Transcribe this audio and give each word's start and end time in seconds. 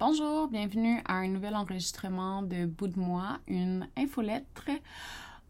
Bonjour, 0.00 0.46
bienvenue 0.46 1.00
à 1.06 1.14
un 1.14 1.26
nouvel 1.26 1.56
enregistrement 1.56 2.42
de 2.42 2.66
Bout 2.66 2.86
de 2.86 3.00
moi, 3.00 3.40
une 3.48 3.88
infolettre 3.96 4.70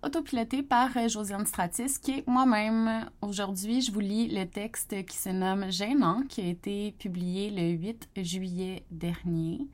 autopilotée 0.03 0.63
par 0.63 0.89
Josiane 1.07 1.45
Stratis, 1.45 1.99
qui 2.01 2.13
est 2.13 2.27
moi-même. 2.27 3.11
Aujourd'hui, 3.21 3.83
je 3.83 3.93
vous 3.93 4.01
lis 4.01 4.27
le 4.29 4.47
texte 4.47 5.05
qui 5.05 5.19
se 5.19 5.29
nomme 5.29 5.71
Gênant, 5.71 6.23
qui 6.31 6.41
a 6.41 6.47
été 6.47 6.93
publié 6.93 7.51
le 7.51 7.77
8 7.77 8.09
juillet 8.17 8.85
dernier. 8.91 9.67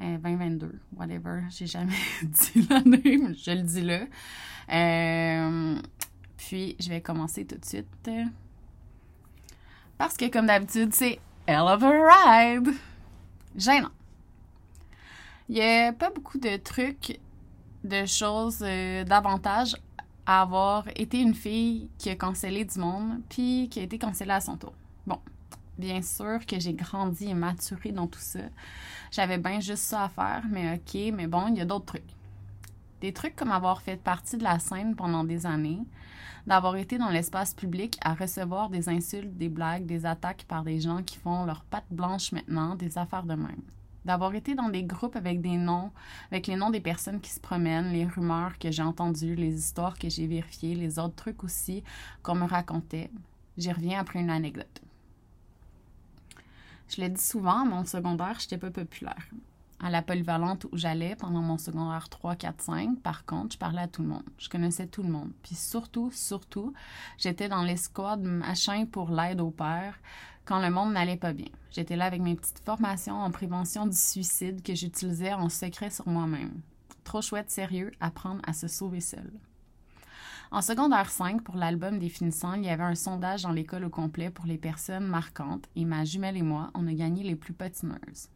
2022, 0.00 0.66
euh, 0.66 0.70
whatever, 0.96 1.42
j'ai 1.50 1.68
jamais 1.68 1.92
dit 2.24 2.66
l'année, 2.68 3.18
mais 3.18 3.34
je 3.34 3.50
le 3.52 3.62
dis 3.62 3.82
là. 3.82 4.00
Euh, 4.72 5.80
puis, 6.36 6.74
je 6.80 6.88
vais 6.88 7.00
commencer 7.00 7.46
tout 7.46 7.58
de 7.58 7.64
suite. 7.64 8.10
Parce 9.96 10.16
que, 10.16 10.28
comme 10.28 10.46
d'habitude, 10.46 10.92
c'est 10.92 11.20
Hell 11.46 11.60
of 11.60 11.84
a 11.84 11.90
Ride! 11.90 12.74
Gênant. 13.56 13.92
Il 15.48 15.54
n'y 15.54 15.62
a 15.62 15.92
pas 15.92 16.10
beaucoup 16.10 16.38
de 16.38 16.56
trucs, 16.56 17.20
de 17.84 18.04
choses, 18.04 18.58
euh, 18.62 19.04
d'avantages 19.04 19.76
à 20.26 20.42
avoir 20.42 20.88
été 20.96 21.20
une 21.20 21.36
fille 21.36 21.88
qui 21.98 22.10
a 22.10 22.16
cancellé 22.16 22.64
du 22.64 22.80
monde, 22.80 23.20
puis 23.28 23.68
qui 23.70 23.78
a 23.78 23.84
été 23.84 23.96
cancellée 23.96 24.32
à 24.32 24.40
son 24.40 24.56
tour. 24.56 24.72
Bon, 25.06 25.20
bien 25.78 26.02
sûr 26.02 26.44
que 26.46 26.58
j'ai 26.58 26.72
grandi 26.72 27.26
et 27.26 27.34
maturé 27.34 27.92
dans 27.92 28.08
tout 28.08 28.18
ça. 28.18 28.40
J'avais 29.12 29.38
bien 29.38 29.60
juste 29.60 29.84
ça 29.84 30.02
à 30.02 30.08
faire, 30.08 30.42
mais 30.50 30.74
ok, 30.74 31.14
mais 31.14 31.28
bon, 31.28 31.46
il 31.46 31.58
y 31.58 31.60
a 31.60 31.64
d'autres 31.64 31.86
trucs. 31.86 32.16
Des 33.00 33.12
trucs 33.12 33.36
comme 33.36 33.52
avoir 33.52 33.82
fait 33.82 34.02
partie 34.02 34.38
de 34.38 34.42
la 34.42 34.58
scène 34.58 34.96
pendant 34.96 35.22
des 35.22 35.46
années, 35.46 35.84
d'avoir 36.48 36.74
été 36.74 36.98
dans 36.98 37.10
l'espace 37.10 37.54
public 37.54 37.98
à 38.02 38.14
recevoir 38.14 38.68
des 38.68 38.88
insultes, 38.88 39.36
des 39.36 39.48
blagues, 39.48 39.86
des 39.86 40.06
attaques 40.06 40.44
par 40.48 40.64
des 40.64 40.80
gens 40.80 41.04
qui 41.04 41.18
font 41.18 41.44
leur 41.44 41.62
patte 41.62 41.86
blanche 41.88 42.32
maintenant, 42.32 42.74
des 42.74 42.98
affaires 42.98 43.22
de 43.22 43.34
même 43.34 43.62
d'avoir 44.06 44.34
été 44.34 44.54
dans 44.54 44.68
des 44.68 44.84
groupes 44.84 45.16
avec 45.16 45.40
des 45.42 45.56
noms, 45.56 45.90
avec 46.30 46.46
les 46.46 46.56
noms 46.56 46.70
des 46.70 46.80
personnes 46.80 47.20
qui 47.20 47.30
se 47.30 47.40
promènent, 47.40 47.92
les 47.92 48.06
rumeurs 48.06 48.58
que 48.58 48.70
j'ai 48.70 48.82
entendues, 48.82 49.34
les 49.34 49.54
histoires 49.54 49.98
que 49.98 50.08
j'ai 50.08 50.26
vérifiées, 50.26 50.76
les 50.76 50.98
autres 50.98 51.16
trucs 51.16 51.44
aussi 51.44 51.82
qu'on 52.22 52.36
me 52.36 52.46
racontait. 52.46 53.10
J'y 53.58 53.72
reviens 53.72 54.00
après 54.00 54.20
une 54.20 54.30
anecdote. 54.30 54.80
Je 56.88 57.00
l'ai 57.00 57.08
dit 57.08 57.22
souvent, 57.22 57.66
mon 57.66 57.84
secondaire, 57.84 58.38
j'étais 58.38 58.58
pas 58.58 58.70
populaire. 58.70 59.26
À 59.80 59.90
la 59.90 60.02
polyvalente 60.02 60.64
où 60.64 60.76
j'allais 60.76 61.16
pendant 61.16 61.42
mon 61.42 61.58
secondaire 61.58 62.08
3, 62.08 62.36
4, 62.36 62.62
5, 62.62 63.00
par 63.00 63.26
contre, 63.26 63.54
je 63.54 63.58
parlais 63.58 63.82
à 63.82 63.88
tout 63.88 64.02
le 64.02 64.08
monde. 64.08 64.22
Je 64.38 64.48
connaissais 64.48 64.86
tout 64.86 65.02
le 65.02 65.10
monde. 65.10 65.32
Puis 65.42 65.56
surtout, 65.56 66.10
surtout, 66.12 66.72
j'étais 67.18 67.48
dans 67.48 67.62
l'escouade 67.62 68.22
machin 68.22 68.86
pour 68.86 69.10
l'aide 69.10 69.40
au 69.40 69.50
père 69.50 69.98
quand 70.46 70.60
le 70.60 70.70
monde 70.70 70.92
n'allait 70.92 71.16
pas 71.16 71.32
bien. 71.32 71.50
J'étais 71.70 71.96
là 71.96 72.06
avec 72.06 72.22
mes 72.22 72.36
petites 72.36 72.60
formations 72.60 73.20
en 73.20 73.30
prévention 73.30 73.86
du 73.86 73.96
suicide 73.96 74.62
que 74.62 74.74
j'utilisais 74.74 75.34
en 75.34 75.48
secret 75.48 75.90
sur 75.90 76.08
moi-même. 76.08 76.62
Trop 77.04 77.20
chouette, 77.20 77.50
sérieux, 77.50 77.92
apprendre 78.00 78.40
à 78.46 78.52
se 78.52 78.68
sauver 78.68 79.00
seul. 79.00 79.30
En 80.52 80.62
secondaire 80.62 81.10
5, 81.10 81.42
pour 81.42 81.56
l'album 81.56 81.98
des 81.98 82.08
finissants, 82.08 82.54
il 82.54 82.64
y 82.64 82.70
avait 82.70 82.84
un 82.84 82.94
sondage 82.94 83.42
dans 83.42 83.50
l'école 83.50 83.84
au 83.84 83.90
complet 83.90 84.30
pour 84.30 84.46
les 84.46 84.58
personnes 84.58 85.06
marquantes 85.06 85.66
et 85.74 85.84
ma 85.84 86.04
jumelle 86.04 86.36
et 86.36 86.42
moi, 86.42 86.70
on 86.74 86.86
a 86.86 86.94
gagné 86.94 87.24
les 87.24 87.36
plus 87.36 87.52
patineuses. 87.52 88.28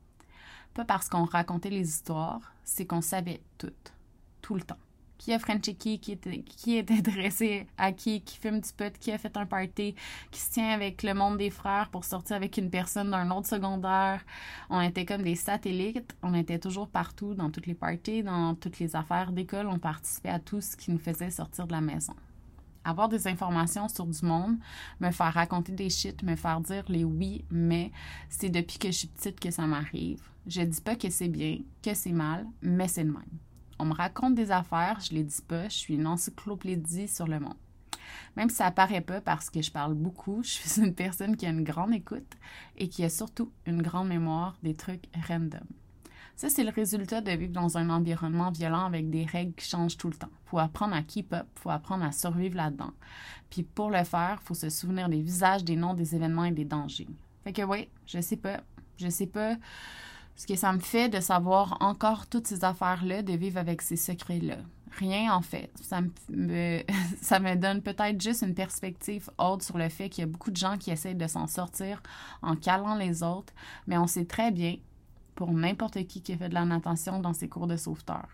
Pas 0.75 0.85
parce 0.85 1.09
qu'on 1.09 1.25
racontait 1.25 1.71
les 1.71 1.89
histoires, 1.89 2.53
c'est 2.65 2.87
qu'on 2.87 3.01
savait 3.01 3.41
tout, 3.59 3.73
tout 4.43 4.57
le 4.57 4.63
temps 4.63 4.77
qui 5.21 5.35
a 5.35 5.39
Frenché 5.39 5.75
qui, 5.75 6.01
qui, 6.01 6.17
qui 6.17 6.79
est 6.79 6.91
intéressé 6.91 7.67
à 7.77 7.93
qui, 7.93 8.23
qui 8.23 8.39
fume 8.39 8.61
du 8.61 8.73
pot, 8.73 8.91
qui 8.99 9.13
a 9.13 9.19
fait 9.19 9.37
un 9.37 9.45
party, 9.45 9.95
qui 10.31 10.41
se 10.41 10.51
tient 10.51 10.71
avec 10.71 11.03
le 11.03 11.13
monde 11.13 11.37
des 11.37 11.51
frères 11.51 11.91
pour 11.91 12.05
sortir 12.07 12.37
avec 12.37 12.57
une 12.57 12.71
personne 12.71 13.11
d'un 13.11 13.31
autre 13.31 13.47
secondaire. 13.47 14.25
On 14.71 14.81
était 14.81 15.05
comme 15.05 15.23
des 15.23 15.35
satellites, 15.35 16.17
on 16.23 16.33
était 16.33 16.59
toujours 16.59 16.89
partout, 16.89 17.35
dans 17.35 17.51
toutes 17.51 17.67
les 17.67 17.75
parties, 17.75 18.23
dans 18.23 18.55
toutes 18.55 18.79
les 18.79 18.97
affaires 18.97 19.31
d'école, 19.33 19.67
on 19.67 19.79
participait 19.79 20.31
à 20.31 20.39
tout 20.39 20.63
ce 20.63 20.75
qui 20.75 20.91
nous 20.91 20.99
faisait 20.99 21.31
sortir 21.31 21.67
de 21.67 21.73
la 21.73 21.83
maison. 21.83 22.15
Avoir 22.83 23.11
des 23.11 23.29
informations 23.29 23.89
sur 23.89 24.07
du 24.07 24.25
monde, 24.25 24.57
me 25.01 25.11
faire 25.11 25.35
raconter 25.35 25.73
des 25.73 25.91
shit, 25.91 26.23
me 26.23 26.35
faire 26.35 26.63
dire 26.63 26.85
les 26.89 27.05
oui, 27.05 27.45
mais 27.51 27.93
c'est 28.31 28.49
depuis 28.49 28.79
que 28.79 28.89
je 28.89 28.97
suis 28.97 29.09
petite 29.09 29.39
que 29.39 29.51
ça 29.51 29.67
m'arrive. 29.67 30.23
Je 30.47 30.63
dis 30.63 30.81
pas 30.81 30.97
que 30.97 31.11
c'est 31.11 31.29
bien, 31.29 31.59
que 31.83 31.93
c'est 31.93 32.13
mal, 32.13 32.47
mais 32.63 32.89
c'est 32.89 33.05
le 33.05 33.13
même. 33.13 33.50
On 33.81 33.87
me 33.87 33.95
raconte 33.95 34.35
des 34.35 34.51
affaires, 34.51 35.01
je 35.01 35.15
les 35.15 35.25
dis 35.25 35.41
pas, 35.41 35.67
je 35.71 35.75
suis 35.75 35.95
une 35.95 36.07
encyclopédie 36.07 37.09
sur 37.09 37.27
le 37.27 37.41
monde. 37.41 37.57
Même 38.37 38.51
si 38.51 38.57
ça 38.57 38.71
paraît 38.71 39.01
pas 39.01 39.23
parce 39.23 39.49
que 39.49 39.63
je 39.63 39.73
parle 39.73 39.95
beaucoup, 39.95 40.43
je 40.43 40.51
suis 40.51 40.83
une 40.83 40.95
personne 40.95 41.35
qui 41.35 41.47
a 41.47 41.49
une 41.49 41.65
grande 41.65 41.95
écoute 41.95 42.31
et 42.77 42.91
qui 42.91 43.05
a 43.05 43.09
surtout 43.09 43.51
une 43.65 43.81
grande 43.81 44.09
mémoire 44.09 44.59
des 44.63 44.75
trucs 44.75 45.05
random. 45.27 45.65
Ça, 46.37 46.51
c'est 46.51 46.63
le 46.63 46.71
résultat 46.71 47.23
de 47.23 47.31
vivre 47.31 47.55
dans 47.55 47.79
un 47.79 47.89
environnement 47.89 48.51
violent 48.51 48.85
avec 48.85 49.09
des 49.09 49.25
règles 49.25 49.55
qui 49.55 49.67
changent 49.67 49.97
tout 49.97 50.11
le 50.11 50.17
temps. 50.17 50.29
Faut 50.45 50.59
apprendre 50.59 50.95
à 50.95 51.03
keep 51.03 51.33
up, 51.33 51.47
faut 51.55 51.71
apprendre 51.71 52.05
à 52.05 52.13
survivre 52.13 52.57
là-dedans. 52.57 52.93
Puis 53.49 53.63
pour 53.63 53.91
le 53.91 54.05
faire, 54.05 54.43
faut 54.43 54.53
se 54.53 54.69
souvenir 54.69 55.09
des 55.09 55.23
visages, 55.23 55.65
des 55.65 55.77
noms, 55.77 55.95
des 55.95 56.15
événements 56.15 56.45
et 56.45 56.53
des 56.53 56.67
dangers. 56.67 57.09
Fait 57.45 57.55
que 57.55 57.63
oui, 57.63 57.89
je 58.05 58.21
sais 58.21 58.37
pas, 58.37 58.61
je 58.99 59.09
sais 59.09 59.27
pas 59.27 59.57
ce 60.41 60.47
que 60.47 60.57
ça 60.57 60.73
me 60.73 60.79
fait 60.79 61.11
de 61.11 61.21
savoir 61.21 61.77
encore 61.81 62.27
toutes 62.27 62.47
ces 62.47 62.65
affaires-là, 62.65 63.21
de 63.21 63.35
vivre 63.35 63.59
avec 63.59 63.83
ces 63.83 63.97
secrets-là. 63.97 64.57
Rien 64.93 65.35
en 65.35 65.43
fait. 65.43 65.71
Ça 65.83 66.01
me, 66.31 67.55
donne 67.57 67.83
peut-être 67.83 68.19
juste 68.19 68.41
une 68.41 68.55
perspective 68.55 69.29
haute 69.37 69.63
sur 69.63 69.77
le 69.77 69.91
fait 69.91 70.09
qu'il 70.09 70.23
y 70.23 70.25
a 70.25 70.31
beaucoup 70.31 70.51
de 70.51 70.57
gens 70.57 70.79
qui 70.79 70.93
essayent 70.93 71.15
de 71.15 71.27
s'en 71.27 71.47
sortir 71.47 72.03
en 72.41 72.57
calant 72.57 72.95
les 72.95 73.23
autres, 73.23 73.53
mais 73.87 73.99
on 73.99 74.07
sait 74.07 74.25
très 74.25 74.51
bien, 74.51 74.77
pour 75.35 75.53
n'importe 75.53 76.07
qui 76.07 76.23
qui 76.23 76.35
fait 76.35 76.49
de 76.49 76.55
la 76.55 76.65
natation 76.65 77.21
dans 77.21 77.35
ses 77.35 77.51
cours 77.51 77.67
de 77.67 77.77
sauveteur, 77.77 78.27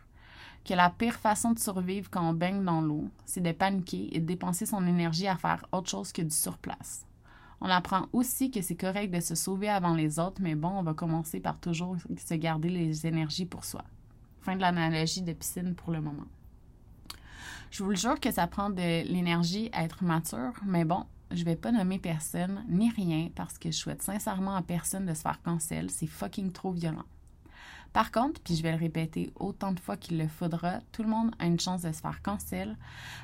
que 0.65 0.75
la 0.75 0.91
pire 0.91 1.17
façon 1.17 1.51
de 1.51 1.59
survivre 1.59 2.09
quand 2.09 2.31
on 2.31 2.35
baigne 2.35 2.63
dans 2.63 2.83
l'eau, 2.83 3.11
c'est 3.25 3.43
de 3.43 3.51
paniquer 3.51 4.17
et 4.17 4.21
de 4.21 4.27
dépenser 4.27 4.65
son 4.65 4.87
énergie 4.87 5.27
à 5.27 5.37
faire 5.37 5.67
autre 5.73 5.91
chose 5.91 6.13
que 6.13 6.23
du 6.23 6.31
surplace. 6.31 7.05
On 7.61 7.69
apprend 7.69 8.07
aussi 8.13 8.51
que 8.51 8.61
c'est 8.61 8.77
correct 8.77 9.13
de 9.15 9.21
se 9.21 9.35
sauver 9.35 9.69
avant 9.69 9.95
les 9.95 10.19
autres, 10.19 10.41
mais 10.41 10.55
bon, 10.55 10.69
on 10.69 10.83
va 10.83 10.95
commencer 10.95 11.41
par 11.41 11.59
toujours 11.59 11.97
se 12.19 12.35
garder 12.35 12.69
les 12.69 13.07
énergies 13.07 13.47
pour 13.47 13.65
soi. 13.65 13.85
Fin 14.41 14.57
de 14.57 14.61
l'analogie 14.61 15.23
de 15.23 15.33
piscine 15.33 15.75
pour 15.75 15.93
le 15.93 16.01
moment. 16.01 16.27
Je 17.71 17.83
vous 17.83 17.91
le 17.91 17.97
jure 17.97 18.21
que 18.21 18.31
ça 18.31 18.47
prend 18.47 18.71
de 18.71 19.11
l'énergie 19.11 19.71
à 19.73 19.85
être 19.85 20.05
mature, 20.05 20.53
mais 20.65 20.85
bon, 20.85 21.05
je 21.31 21.45
vais 21.45 21.57
pas 21.57 21.73
nommer 21.73 21.99
personne 21.99 22.65
ni 22.69 22.91
rien 22.91 23.31
parce 23.35 23.59
que 23.59 23.71
je 23.71 23.77
souhaite 23.77 24.03
sincèrement 24.03 24.55
à 24.55 24.63
personne 24.63 25.07
de 25.07 25.15
se 25.15 25.23
faire 25.23 25.43
cancel. 25.43 25.91
C'est 25.91 26.07
fucking 26.07 26.53
trop 26.53 26.71
violent. 26.71 27.05
Par 27.93 28.13
contre, 28.13 28.41
puis 28.43 28.55
je 28.55 28.63
vais 28.63 28.73
le 28.73 28.79
répéter 28.79 29.33
autant 29.37 29.73
de 29.73 29.81
fois 29.81 29.97
qu'il 29.97 30.19
le 30.19 30.29
faudra, 30.29 30.81
tout 30.93 31.03
le 31.03 31.09
monde 31.09 31.35
a 31.39 31.47
une 31.47 31.59
chance 31.59 31.83
de 31.83 31.93
se 31.93 32.01
faire 32.01 32.21
cancel 32.23 32.77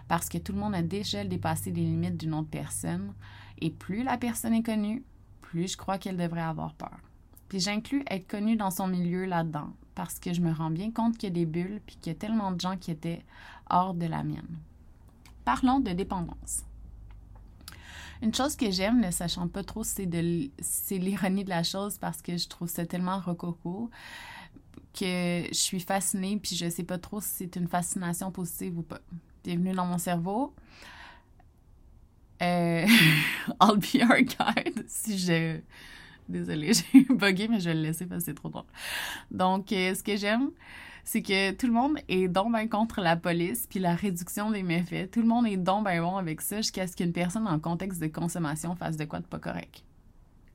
parce 0.09 0.28
que 0.28 0.38
tout 0.38 0.53
le 0.53 0.59
monde 0.59 0.75
a 0.75 0.82
déjà 0.82 1.25
dépassé 1.25 1.70
les 1.70 1.82
limites 1.82 2.16
d'une 2.16 2.34
autre 2.34 2.49
personne. 2.49 3.12
Et 3.61 3.71
plus 3.71 4.03
la 4.03 4.19
personne 4.19 4.55
est 4.55 4.63
connue, 4.63 5.05
plus 5.41 5.73
je 5.73 5.77
crois 5.77 5.99
qu'elle 5.99 6.17
devrait 6.17 6.41
avoir 6.41 6.75
peur. 6.75 6.99
Puis 7.49 7.61
j'inclus 7.61 8.03
être 8.09 8.27
connue 8.27 8.57
dans 8.57 8.71
son 8.71 8.87
milieu 8.87 9.25
là-dedans, 9.25 9.71
parce 9.95 10.19
que 10.19 10.33
je 10.33 10.41
me 10.41 10.53
rends 10.53 10.71
bien 10.71 10.91
compte 10.91 11.19
qu'il 11.19 11.29
y 11.29 11.33
a 11.33 11.35
des 11.35 11.47
bulles, 11.47 11.81
puis 11.87 11.97
qu'il 11.97 12.12
y 12.12 12.17
a 12.17 12.19
tellement 12.19 12.53
de 12.53 12.61
gens 12.61 12.77
qui 12.77 12.91
étaient 12.91 13.25
hors 13.69 13.95
de 13.95 14.07
la 14.07 14.23
mienne. 14.23 14.59
Parlons 15.45 15.81
de 15.81 15.91
dépendance. 15.93 16.65
Une 18.23 18.33
chose 18.33 18.55
que 18.55 18.71
j'aime, 18.71 19.01
ne 19.01 19.11
sachant 19.11 19.49
pas 19.49 19.65
trop, 19.65 19.83
c'est 19.83 20.09
c'est 20.61 20.99
l'ironie 20.99 21.43
de 21.43 21.51
la 21.51 21.65
chose 21.65 21.99
parce 21.99 22.23
que 22.23 22.37
je 22.37 22.49
trouve 22.49 22.69
ça 22.69 22.87
tellement 22.87 23.19
rococo 23.19 23.91
que 24.95 25.45
je 25.49 25.55
suis 25.55 25.81
fascinée 25.81 26.39
puis 26.41 26.55
je 26.55 26.69
sais 26.69 26.85
pas 26.85 26.99
trop 26.99 27.21
si 27.21 27.31
c'est 27.31 27.57
une 27.57 27.67
fascination 27.67 28.31
positive 28.31 28.79
ou 28.79 28.83
pas. 28.83 29.01
Bienvenue 29.43 29.73
dans 29.73 29.87
mon 29.87 29.99
cerveau. 29.99 30.55
Euh, 32.43 32.87
I'll 33.61 33.77
be 33.77 33.95
your 33.95 34.21
guide 34.21 34.85
si 34.89 35.19
je. 35.19 35.61
Désolée, 36.29 36.73
j'ai 36.93 37.05
bugué, 37.05 37.49
mais 37.49 37.61
je 37.61 37.71
vais 37.71 37.75
le 37.75 37.83
laisser 37.83 38.07
parce 38.07 38.25
que 38.25 38.31
c'est 38.31 38.35
trop 38.35 38.49
drôle. 38.49 38.65
Donc, 39.31 39.73
euh, 39.73 39.94
ce 39.94 40.03
que 40.03 40.17
j'aime, 40.17 40.50
c'est 41.05 41.23
que 41.23 41.53
tout 41.53 41.67
le 41.67 41.73
monde 41.73 41.99
est 42.09 42.29
donc 42.29 42.53
bien 42.53 42.69
contre 42.69 43.00
la 43.00 43.17
police 43.17 43.67
puis 43.69 43.81
la 43.81 43.94
réduction 43.94 44.50
des 44.50 44.62
méfaits. 44.62 45.11
Tout 45.11 45.21
le 45.21 45.27
monde 45.27 45.47
est 45.47 45.56
donc 45.56 45.85
bien 45.87 46.00
bon 46.00 46.17
avec 46.17 46.41
ça 46.41 46.59
jusqu'à 46.59 46.87
ce 46.87 46.97
qu'une 46.97 47.12
personne 47.12 47.47
en 47.47 47.59
contexte 47.59 48.00
de 48.00 48.06
consommation 48.06 48.75
fasse 48.77 48.97
de 48.97 49.05
quoi 49.05 49.21
de 49.21 49.27
pas 49.27 49.38
correct. 49.38 49.85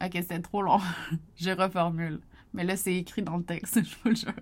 Ok, 0.03 0.23
c'est 0.27 0.41
trop 0.41 0.61
long. 0.61 0.79
je 1.35 1.51
reformule. 1.51 2.21
Mais 2.53 2.63
là, 2.63 2.77
c'est 2.77 2.95
écrit 2.95 3.21
dans 3.21 3.37
le 3.37 3.43
texte, 3.43 3.83
je 3.83 3.95
vous 4.03 4.09
le 4.09 4.15
jure. 4.15 4.33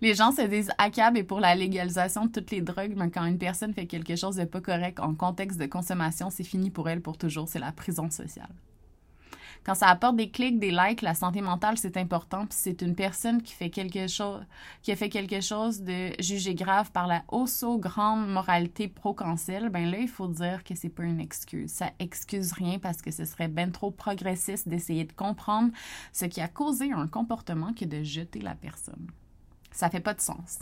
Les 0.00 0.14
gens 0.14 0.30
se 0.30 0.42
disent 0.42 0.70
ACAB 0.78 1.16
et 1.16 1.24
pour 1.24 1.40
la 1.40 1.56
légalisation 1.56 2.26
de 2.26 2.30
toutes 2.30 2.52
les 2.52 2.60
drogues, 2.60 2.94
mais 2.96 3.10
quand 3.10 3.24
une 3.24 3.38
personne 3.38 3.74
fait 3.74 3.86
quelque 3.86 4.14
chose 4.14 4.36
de 4.36 4.44
pas 4.44 4.60
correct 4.60 5.00
en 5.00 5.14
contexte 5.14 5.58
de 5.58 5.66
consommation, 5.66 6.30
c'est 6.30 6.44
fini 6.44 6.70
pour 6.70 6.88
elle 6.88 7.00
pour 7.00 7.18
toujours. 7.18 7.48
C'est 7.48 7.58
la 7.58 7.72
prison 7.72 8.08
sociale. 8.08 8.54
Quand 9.64 9.74
ça 9.74 9.88
apporte 9.88 10.16
des 10.16 10.30
clics, 10.30 10.58
des 10.58 10.70
likes, 10.70 11.02
la 11.02 11.14
santé 11.14 11.40
mentale, 11.40 11.78
c'est 11.78 11.96
important. 11.96 12.46
Puis 12.46 12.56
c'est 12.58 12.80
une 12.80 12.94
personne 12.94 13.42
qui 13.42 13.52
fait 13.52 13.70
quelque 13.70 14.06
chose, 14.06 14.40
qui 14.82 14.92
a 14.92 14.96
fait 14.96 15.08
quelque 15.08 15.40
chose 15.40 15.82
de 15.82 16.12
jugé 16.20 16.54
grave 16.54 16.90
par 16.92 17.06
la 17.06 17.24
hausse 17.28 17.64
grande 17.64 18.28
moralité 18.28 18.88
pro-cancel, 18.88 19.68
ben 19.68 19.90
là, 19.90 19.98
il 19.98 20.08
faut 20.08 20.28
dire 20.28 20.62
que 20.64 20.74
c'est 20.74 20.88
pas 20.88 21.02
une 21.02 21.20
excuse. 21.20 21.70
Ça 21.70 21.90
excuse 21.98 22.52
rien 22.52 22.78
parce 22.78 23.02
que 23.02 23.10
ce 23.10 23.24
serait 23.24 23.48
ben 23.48 23.72
trop 23.72 23.90
progressiste 23.90 24.68
d'essayer 24.68 25.04
de 25.04 25.12
comprendre 25.12 25.72
ce 26.12 26.24
qui 26.24 26.40
a 26.40 26.48
causé 26.48 26.92
un 26.92 27.08
comportement 27.08 27.72
que 27.72 27.84
de 27.84 28.02
jeter 28.02 28.40
la 28.40 28.54
personne. 28.54 29.08
Ça 29.78 29.88
fait 29.90 30.00
pas 30.00 30.14
de 30.14 30.20
sens. 30.20 30.58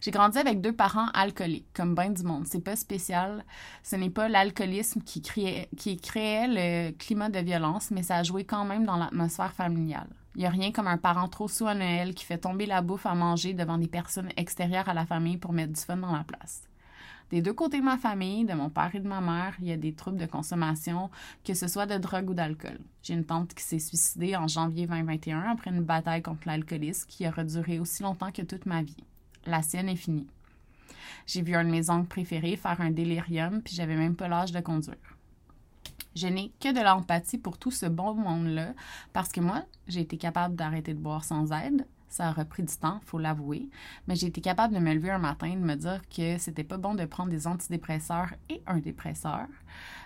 J'ai 0.00 0.12
grandi 0.12 0.38
avec 0.38 0.60
deux 0.60 0.72
parents 0.72 1.08
alcooliques, 1.12 1.66
comme 1.74 1.96
bien 1.96 2.10
du 2.10 2.22
monde. 2.22 2.46
C'est 2.46 2.60
pas 2.60 2.76
spécial. 2.76 3.44
Ce 3.82 3.96
n'est 3.96 4.10
pas 4.10 4.28
l'alcoolisme 4.28 5.00
qui 5.02 5.22
créait, 5.22 5.66
le 5.74 6.92
climat 6.92 7.30
de 7.30 7.40
violence, 7.40 7.90
mais 7.90 8.04
ça 8.04 8.18
a 8.18 8.22
joué 8.22 8.44
quand 8.44 8.64
même 8.64 8.84
dans 8.84 8.94
l'atmosphère 8.94 9.52
familiale. 9.52 10.06
Il 10.36 10.38
n'y 10.38 10.46
a 10.46 10.50
rien 10.50 10.70
comme 10.70 10.86
un 10.86 10.98
parent 10.98 11.26
trop 11.26 11.48
sous 11.48 11.66
à 11.66 11.74
Noël 11.74 12.14
qui 12.14 12.24
fait 12.24 12.38
tomber 12.38 12.66
la 12.66 12.80
bouffe 12.80 13.06
à 13.06 13.16
manger 13.16 13.54
devant 13.54 13.76
des 13.76 13.88
personnes 13.88 14.30
extérieures 14.36 14.88
à 14.88 14.94
la 14.94 15.04
famille 15.04 15.36
pour 15.36 15.52
mettre 15.52 15.72
du 15.72 15.80
fun 15.80 15.96
dans 15.96 16.12
la 16.12 16.22
place. 16.22 16.62
Des 17.32 17.40
deux 17.40 17.54
côtés 17.54 17.80
de 17.80 17.84
ma 17.84 17.96
famille, 17.96 18.44
de 18.44 18.52
mon 18.52 18.68
père 18.68 18.94
et 18.94 19.00
de 19.00 19.08
ma 19.08 19.22
mère, 19.22 19.56
il 19.60 19.66
y 19.66 19.72
a 19.72 19.76
des 19.78 19.94
troubles 19.94 20.18
de 20.18 20.26
consommation, 20.26 21.10
que 21.44 21.54
ce 21.54 21.66
soit 21.66 21.86
de 21.86 21.96
drogue 21.96 22.28
ou 22.28 22.34
d'alcool. 22.34 22.78
J'ai 23.02 23.14
une 23.14 23.24
tante 23.24 23.54
qui 23.54 23.64
s'est 23.64 23.78
suicidée 23.78 24.36
en 24.36 24.46
janvier 24.48 24.86
2021 24.86 25.40
après 25.40 25.70
une 25.70 25.82
bataille 25.82 26.20
contre 26.20 26.46
l'alcoolisme 26.46 27.08
qui 27.08 27.26
aura 27.26 27.42
duré 27.42 27.78
aussi 27.78 28.02
longtemps 28.02 28.30
que 28.30 28.42
toute 28.42 28.66
ma 28.66 28.82
vie 28.82 29.02
la 29.46 29.62
sienne 29.62 29.88
est 29.88 29.96
finie. 29.96 30.28
J'ai 31.26 31.42
vu 31.42 31.54
un 31.54 31.64
de 31.64 31.70
mes 31.70 31.90
oncles 31.90 32.08
préférés 32.08 32.56
faire 32.56 32.80
un 32.80 32.90
délirium, 32.90 33.62
puis 33.62 33.74
j'avais 33.74 33.96
même 33.96 34.14
pas 34.14 34.28
l'âge 34.28 34.52
de 34.52 34.60
conduire. 34.60 35.16
Je 36.14 36.26
n'ai 36.26 36.52
que 36.60 36.72
de 36.72 36.84
l'empathie 36.84 37.38
pour 37.38 37.56
tout 37.56 37.70
ce 37.70 37.86
bon 37.86 38.14
monde-là, 38.14 38.74
parce 39.14 39.30
que 39.30 39.40
moi, 39.40 39.64
j'ai 39.88 40.00
été 40.00 40.18
capable 40.18 40.54
d'arrêter 40.54 40.92
de 40.92 41.00
boire 41.00 41.24
sans 41.24 41.50
aide, 41.52 41.86
ça 42.12 42.28
a 42.28 42.32
repris 42.32 42.62
du 42.62 42.76
temps, 42.76 43.00
faut 43.06 43.18
l'avouer, 43.18 43.70
mais 44.06 44.16
j'ai 44.16 44.26
été 44.26 44.42
capable 44.42 44.74
de 44.74 44.80
me 44.80 44.92
lever 44.92 45.10
un 45.10 45.18
matin, 45.18 45.48
de 45.48 45.64
me 45.64 45.74
dire 45.76 46.02
que 46.14 46.36
c'était 46.36 46.62
pas 46.62 46.76
bon 46.76 46.94
de 46.94 47.06
prendre 47.06 47.30
des 47.30 47.46
antidépresseurs 47.46 48.34
et 48.50 48.62
un 48.66 48.78
dépresseur, 48.78 49.46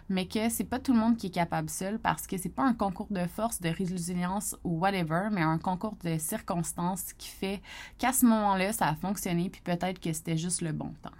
mais 0.09 0.29
que 0.29 0.49
c'est 0.49 0.65
pas 0.65 0.79
tout 0.79 0.93
le 0.93 1.01
monde 1.01 1.17
qui 1.17 1.27
est 1.27 1.31
capable 1.31 1.69
seul 1.69 1.99
parce 1.99 2.29
que 2.29 2.39
c'est 2.39 2.49
pas 2.49 2.65
un 2.65 2.75
concours 2.75 3.09
de 3.11 3.27
force, 3.27 3.61
de 3.61 3.71
résilience 3.71 4.55
ou 4.63 4.79
whatever, 4.79 5.31
mais 5.33 5.43
un 5.43 5.59
concours 5.59 5.97
de 6.05 6.17
circonstances 6.17 7.13
qui 7.15 7.29
fait 7.29 7.61
qu'à 7.99 8.13
ce 8.13 8.25
moment-là, 8.27 8.73
ça 8.73 8.87
a 8.87 8.95
fonctionné, 8.95 9.51
puis 9.51 9.63
peut-être 9.63 9.99
que 9.99 10.13
c'était 10.13 10.37
juste 10.37 10.63
le 10.63 10.71
bon 10.71 10.95
temps. 11.03 11.11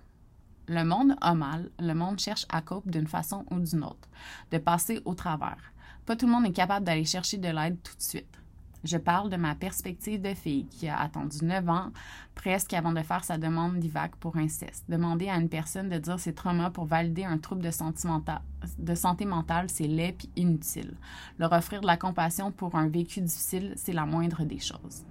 Le 0.69 0.85
monde 0.85 1.17
a 1.21 1.35
mal, 1.35 1.71
le 1.81 1.95
monde 1.95 2.21
cherche 2.21 2.47
à 2.49 2.63
cope 2.63 2.89
d'une 2.89 3.09
façon 3.09 3.45
ou 3.51 3.59
d'une 3.59 3.83
autre, 3.83 4.09
de 4.53 4.59
passer 4.59 5.01
au 5.05 5.15
travers. 5.15 5.73
Pas 6.05 6.15
tout 6.15 6.27
le 6.27 6.33
monde 6.33 6.47
est 6.47 6.53
capable 6.53 6.87
d'aller 6.87 7.05
chercher 7.05 7.39
de 7.39 7.49
l'aide 7.49 7.83
tout 7.83 7.97
de 7.97 8.03
suite. 8.03 8.39
Je 8.87 8.99
parle 8.99 9.31
de 9.31 9.37
ma 9.37 9.57
perspective 9.57 10.23
de 10.23 10.33
fille 10.33 10.67
qui 10.67 10.87
a 10.87 11.01
attendu 11.01 11.39
9 11.43 11.69
ans 11.69 11.91
presque 12.37 12.73
avant 12.73 12.93
de 12.93 13.03
faire 13.03 13.25
sa 13.25 13.37
demande 13.37 13.81
d'IVAC 13.81 14.15
pour 14.17 14.37
inceste. 14.37 14.85
Demander 14.89 15.29
à 15.29 15.37
une 15.39 15.49
personne 15.49 15.89
de 15.89 15.99
dire 15.99 16.21
ses 16.21 16.33
traumas 16.33 16.71
pour 16.71 16.85
valider 16.85 17.25
un 17.25 17.39
trouble 17.39 17.63
de, 17.63 17.73
santé 17.73 19.25
mentale, 19.25 19.69
c'est 19.69 19.89
laid 19.89 20.17
et 20.37 20.41
inutile. 20.41 20.95
Leur 21.41 21.51
offrir 21.51 21.81
de 21.81 21.87
la 21.87 21.97
compassion 21.97 22.53
pour 22.53 22.77
un 22.77 22.89
vécu 22.89 23.21
difficile, 23.21 23.73
c'est 23.77 23.93
la 23.93 24.07
moindre 24.07 24.45
des 24.45 24.61
choses. 24.61 25.05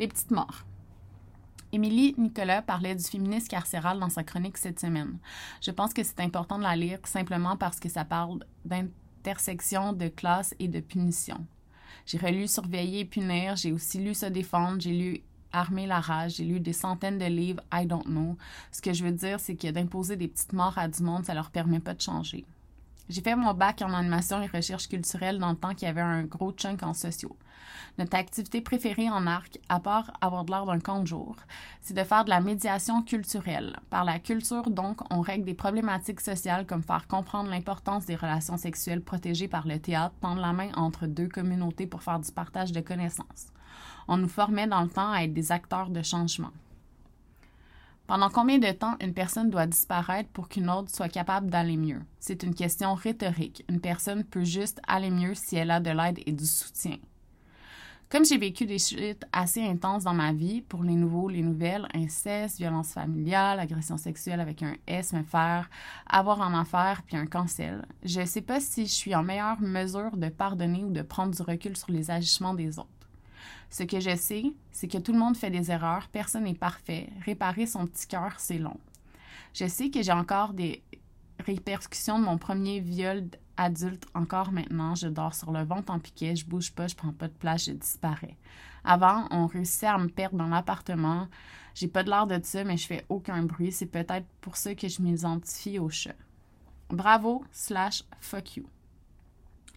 Les 0.00 0.08
petites 0.08 0.32
morts. 0.32 0.64
Émilie 1.70 2.16
Nicolas 2.18 2.62
parlait 2.62 2.96
du 2.96 3.04
féminisme 3.04 3.46
carcéral 3.46 4.00
dans 4.00 4.10
sa 4.10 4.24
chronique 4.24 4.58
cette 4.58 4.80
semaine. 4.80 5.18
Je 5.60 5.70
pense 5.70 5.94
que 5.94 6.02
c'est 6.02 6.18
important 6.18 6.58
de 6.58 6.64
la 6.64 6.74
lire 6.74 6.98
simplement 7.04 7.56
parce 7.56 7.78
que 7.78 7.88
ça 7.88 8.04
parle 8.04 8.44
d'intersection 8.64 9.92
de 9.92 10.08
classe 10.08 10.52
et 10.58 10.66
de 10.66 10.80
punition. 10.80 11.46
J'ai 12.06 12.18
relu 12.18 12.48
Surveiller 12.48 13.00
et 13.00 13.04
punir, 13.04 13.56
j'ai 13.56 13.72
aussi 13.72 13.98
lu 13.98 14.14
Se 14.14 14.26
défendre, 14.26 14.80
j'ai 14.80 14.92
lu 14.92 15.22
Armer 15.52 15.86
la 15.86 16.00
rage, 16.00 16.36
j'ai 16.36 16.44
lu 16.44 16.60
des 16.60 16.72
centaines 16.72 17.18
de 17.18 17.26
livres 17.26 17.62
I 17.72 17.86
don't 17.86 18.04
know. 18.04 18.36
Ce 18.70 18.80
que 18.80 18.92
je 18.94 19.04
veux 19.04 19.12
dire, 19.12 19.38
c'est 19.38 19.54
que 19.54 19.70
d'imposer 19.70 20.16
des 20.16 20.28
petites 20.28 20.54
morts 20.54 20.78
à 20.78 20.88
du 20.88 21.02
monde, 21.02 21.26
ça 21.26 21.34
leur 21.34 21.50
permet 21.50 21.80
pas 21.80 21.92
de 21.92 22.00
changer. 22.00 22.46
J'ai 23.12 23.20
fait 23.20 23.36
mon 23.36 23.52
bac 23.52 23.82
en 23.82 23.92
animation 23.92 24.40
et 24.40 24.46
recherche 24.46 24.88
culturelle 24.88 25.38
dans 25.38 25.50
le 25.50 25.56
temps 25.56 25.74
qu'il 25.74 25.86
y 25.86 25.90
avait 25.90 26.00
un 26.00 26.22
gros 26.22 26.50
chunk 26.52 26.82
en 26.82 26.94
sociaux. 26.94 27.36
Notre 27.98 28.16
activité 28.16 28.62
préférée 28.62 29.10
en 29.10 29.26
arc, 29.26 29.58
à 29.68 29.80
part 29.80 30.14
avoir 30.22 30.46
de 30.46 30.50
l'air 30.50 30.64
d'un 30.64 30.80
camp 30.80 31.00
de 31.00 31.06
jour, 31.06 31.36
c'est 31.82 31.92
de 31.92 32.04
faire 32.04 32.24
de 32.24 32.30
la 32.30 32.40
médiation 32.40 33.02
culturelle. 33.02 33.78
Par 33.90 34.04
la 34.04 34.18
culture, 34.18 34.70
donc, 34.70 35.02
on 35.12 35.20
règle 35.20 35.44
des 35.44 35.52
problématiques 35.52 36.22
sociales 36.22 36.64
comme 36.64 36.82
faire 36.82 37.06
comprendre 37.06 37.50
l'importance 37.50 38.06
des 38.06 38.16
relations 38.16 38.56
sexuelles 38.56 39.02
protégées 39.02 39.46
par 39.46 39.68
le 39.68 39.78
théâtre, 39.78 40.14
tendre 40.22 40.40
la 40.40 40.54
main 40.54 40.70
entre 40.74 41.06
deux 41.06 41.28
communautés 41.28 41.86
pour 41.86 42.02
faire 42.02 42.18
du 42.18 42.32
partage 42.32 42.72
de 42.72 42.80
connaissances. 42.80 43.48
On 44.08 44.16
nous 44.16 44.26
formait 44.26 44.66
dans 44.66 44.80
le 44.80 44.88
temps 44.88 45.12
à 45.12 45.24
être 45.24 45.34
des 45.34 45.52
acteurs 45.52 45.90
de 45.90 46.00
changement. 46.00 46.52
Pendant 48.06 48.30
combien 48.30 48.58
de 48.58 48.70
temps 48.72 48.96
une 49.00 49.14
personne 49.14 49.48
doit 49.48 49.66
disparaître 49.66 50.28
pour 50.30 50.48
qu'une 50.48 50.68
autre 50.68 50.94
soit 50.94 51.08
capable 51.08 51.48
d'aller 51.48 51.76
mieux? 51.76 52.02
C'est 52.18 52.42
une 52.42 52.54
question 52.54 52.94
rhétorique. 52.94 53.64
Une 53.68 53.80
personne 53.80 54.24
peut 54.24 54.44
juste 54.44 54.80
aller 54.86 55.10
mieux 55.10 55.34
si 55.34 55.56
elle 55.56 55.70
a 55.70 55.80
de 55.80 55.90
l'aide 55.90 56.18
et 56.26 56.32
du 56.32 56.44
soutien. 56.44 56.96
Comme 58.10 58.26
j'ai 58.26 58.36
vécu 58.36 58.66
des 58.66 58.78
chutes 58.78 59.24
assez 59.32 59.62
intenses 59.62 60.04
dans 60.04 60.12
ma 60.12 60.34
vie, 60.34 60.60
pour 60.60 60.82
les 60.82 60.96
nouveaux, 60.96 61.30
les 61.30 61.40
nouvelles, 61.40 61.88
inceste, 61.94 62.58
violence 62.58 62.92
familiale, 62.92 63.58
agression 63.58 63.96
sexuelle 63.96 64.40
avec 64.40 64.62
un 64.62 64.74
S, 64.86 65.14
me 65.14 65.22
faire 65.22 65.70
avoir 66.06 66.42
en 66.42 66.52
affaire 66.52 67.02
puis 67.06 67.16
un 67.16 67.24
cancel, 67.24 67.86
je 68.04 68.20
ne 68.20 68.26
sais 68.26 68.42
pas 68.42 68.60
si 68.60 68.84
je 68.84 68.92
suis 68.92 69.14
en 69.14 69.22
meilleure 69.22 69.62
mesure 69.62 70.14
de 70.18 70.28
pardonner 70.28 70.84
ou 70.84 70.90
de 70.90 71.00
prendre 71.00 71.34
du 71.34 71.40
recul 71.40 71.74
sur 71.74 71.90
les 71.90 72.10
agissements 72.10 72.52
des 72.52 72.78
autres. 72.78 72.90
Ce 73.70 73.82
que 73.82 74.00
je 74.00 74.16
sais, 74.16 74.44
c'est 74.70 74.88
que 74.88 74.98
tout 74.98 75.12
le 75.12 75.18
monde 75.18 75.36
fait 75.36 75.50
des 75.50 75.70
erreurs, 75.70 76.08
personne 76.08 76.44
n'est 76.44 76.54
parfait. 76.54 77.08
Réparer 77.24 77.66
son 77.66 77.86
petit 77.86 78.06
cœur, 78.06 78.34
c'est 78.38 78.58
long. 78.58 78.78
Je 79.54 79.66
sais 79.66 79.90
que 79.90 80.02
j'ai 80.02 80.12
encore 80.12 80.52
des 80.52 80.82
répercussions 81.40 82.18
de 82.18 82.24
mon 82.24 82.38
premier 82.38 82.80
viol 82.80 83.24
adulte 83.56 84.06
encore 84.14 84.52
maintenant. 84.52 84.94
Je 84.94 85.08
dors 85.08 85.34
sur 85.34 85.52
le 85.52 85.62
ventre 85.62 85.92
en 85.92 85.98
piquet, 85.98 86.36
je 86.36 86.46
bouge 86.46 86.72
pas, 86.72 86.86
je 86.86 86.94
prends 86.94 87.12
pas 87.12 87.28
de 87.28 87.32
place, 87.32 87.66
je 87.66 87.72
disparais. 87.72 88.36
Avant, 88.84 89.26
on 89.30 89.46
réussissait 89.46 89.86
à 89.86 89.98
me 89.98 90.08
perdre 90.08 90.36
dans 90.36 90.48
l'appartement. 90.48 91.28
J'ai 91.74 91.88
pas 91.88 92.02
de 92.02 92.10
l'air 92.10 92.26
de 92.26 92.38
ça, 92.42 92.64
mais 92.64 92.76
je 92.76 92.86
fais 92.86 93.04
aucun 93.08 93.42
bruit. 93.42 93.72
C'est 93.72 93.86
peut-être 93.86 94.26
pour 94.40 94.56
ça 94.56 94.74
que 94.74 94.88
je 94.88 95.00
m'identifie 95.00 95.78
au 95.78 95.88
chat. 95.88 96.16
Bravo 96.88 97.44
slash 97.52 98.04
fuck 98.20 98.56
you. 98.56 98.66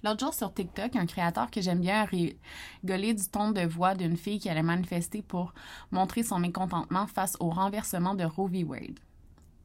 L'autre 0.06 0.20
jour 0.20 0.36
sur 0.36 0.54
TikTok, 0.54 0.96
un 0.98 1.08
créateur 1.08 1.50
que 1.50 1.62
j'aime 1.62 1.80
bien 1.80 2.04
a 2.04 2.06
rigolé 2.06 3.16
du 3.16 3.28
ton 3.28 3.50
de 3.50 3.62
voix 3.62 3.96
d'une 3.96 4.16
fille 4.16 4.38
qui 4.38 4.50
allait 4.50 4.62
manifester 4.62 5.24
pour 5.24 5.52
montrer 5.90 6.22
son 6.22 6.38
mécontentement 6.38 7.08
face 7.08 7.36
au 7.40 7.50
renversement 7.50 8.14
de 8.14 8.24
Roe 8.24 8.48
v. 8.48 8.64
Wade. 8.64 9.00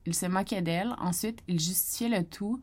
Il 0.07 0.15
se 0.15 0.25
moquait 0.25 0.63
d'elle. 0.63 0.95
Ensuite, 0.99 1.43
il 1.47 1.61
justifiait 1.61 2.09
le 2.09 2.25
tout 2.25 2.59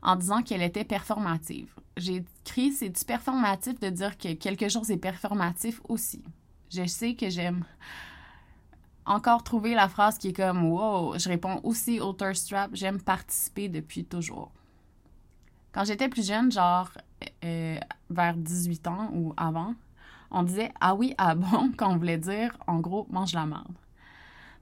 en 0.00 0.14
disant 0.14 0.44
qu'elle 0.44 0.62
était 0.62 0.84
performative. 0.84 1.74
J'ai 1.96 2.24
écrit 2.44 2.70
c'est-tu 2.70 3.04
performatif 3.04 3.80
de 3.80 3.90
dire 3.90 4.16
que 4.16 4.34
quelque 4.34 4.68
chose 4.68 4.88
est 4.92 4.96
performatif 4.96 5.80
aussi? 5.88 6.22
Je 6.70 6.86
sais 6.86 7.16
que 7.16 7.30
j'aime 7.30 7.64
encore 9.04 9.42
trouver 9.42 9.74
la 9.74 9.88
phrase 9.88 10.18
qui 10.18 10.28
est 10.28 10.36
comme 10.36 10.70
Wow, 10.70 11.18
je 11.18 11.28
réponds 11.28 11.58
aussi 11.64 11.98
au 11.98 12.12
thirst 12.12 12.48
trap, 12.48 12.70
j'aime 12.74 13.02
participer 13.02 13.68
depuis 13.68 14.04
toujours. 14.04 14.52
Quand 15.78 15.84
j'étais 15.84 16.08
plus 16.08 16.26
jeune, 16.26 16.50
genre 16.50 16.90
euh, 17.44 17.78
vers 18.10 18.36
18 18.36 18.88
ans 18.88 19.10
ou 19.14 19.32
avant, 19.36 19.76
on 20.32 20.42
disait 20.42 20.72
ah 20.80 20.96
oui, 20.96 21.14
ah 21.18 21.36
bon, 21.36 21.70
quand 21.76 21.92
on 21.92 21.96
voulait 21.96 22.18
dire 22.18 22.58
en 22.66 22.80
gros, 22.80 23.06
mange 23.10 23.32
la 23.32 23.46
merde. 23.46 23.78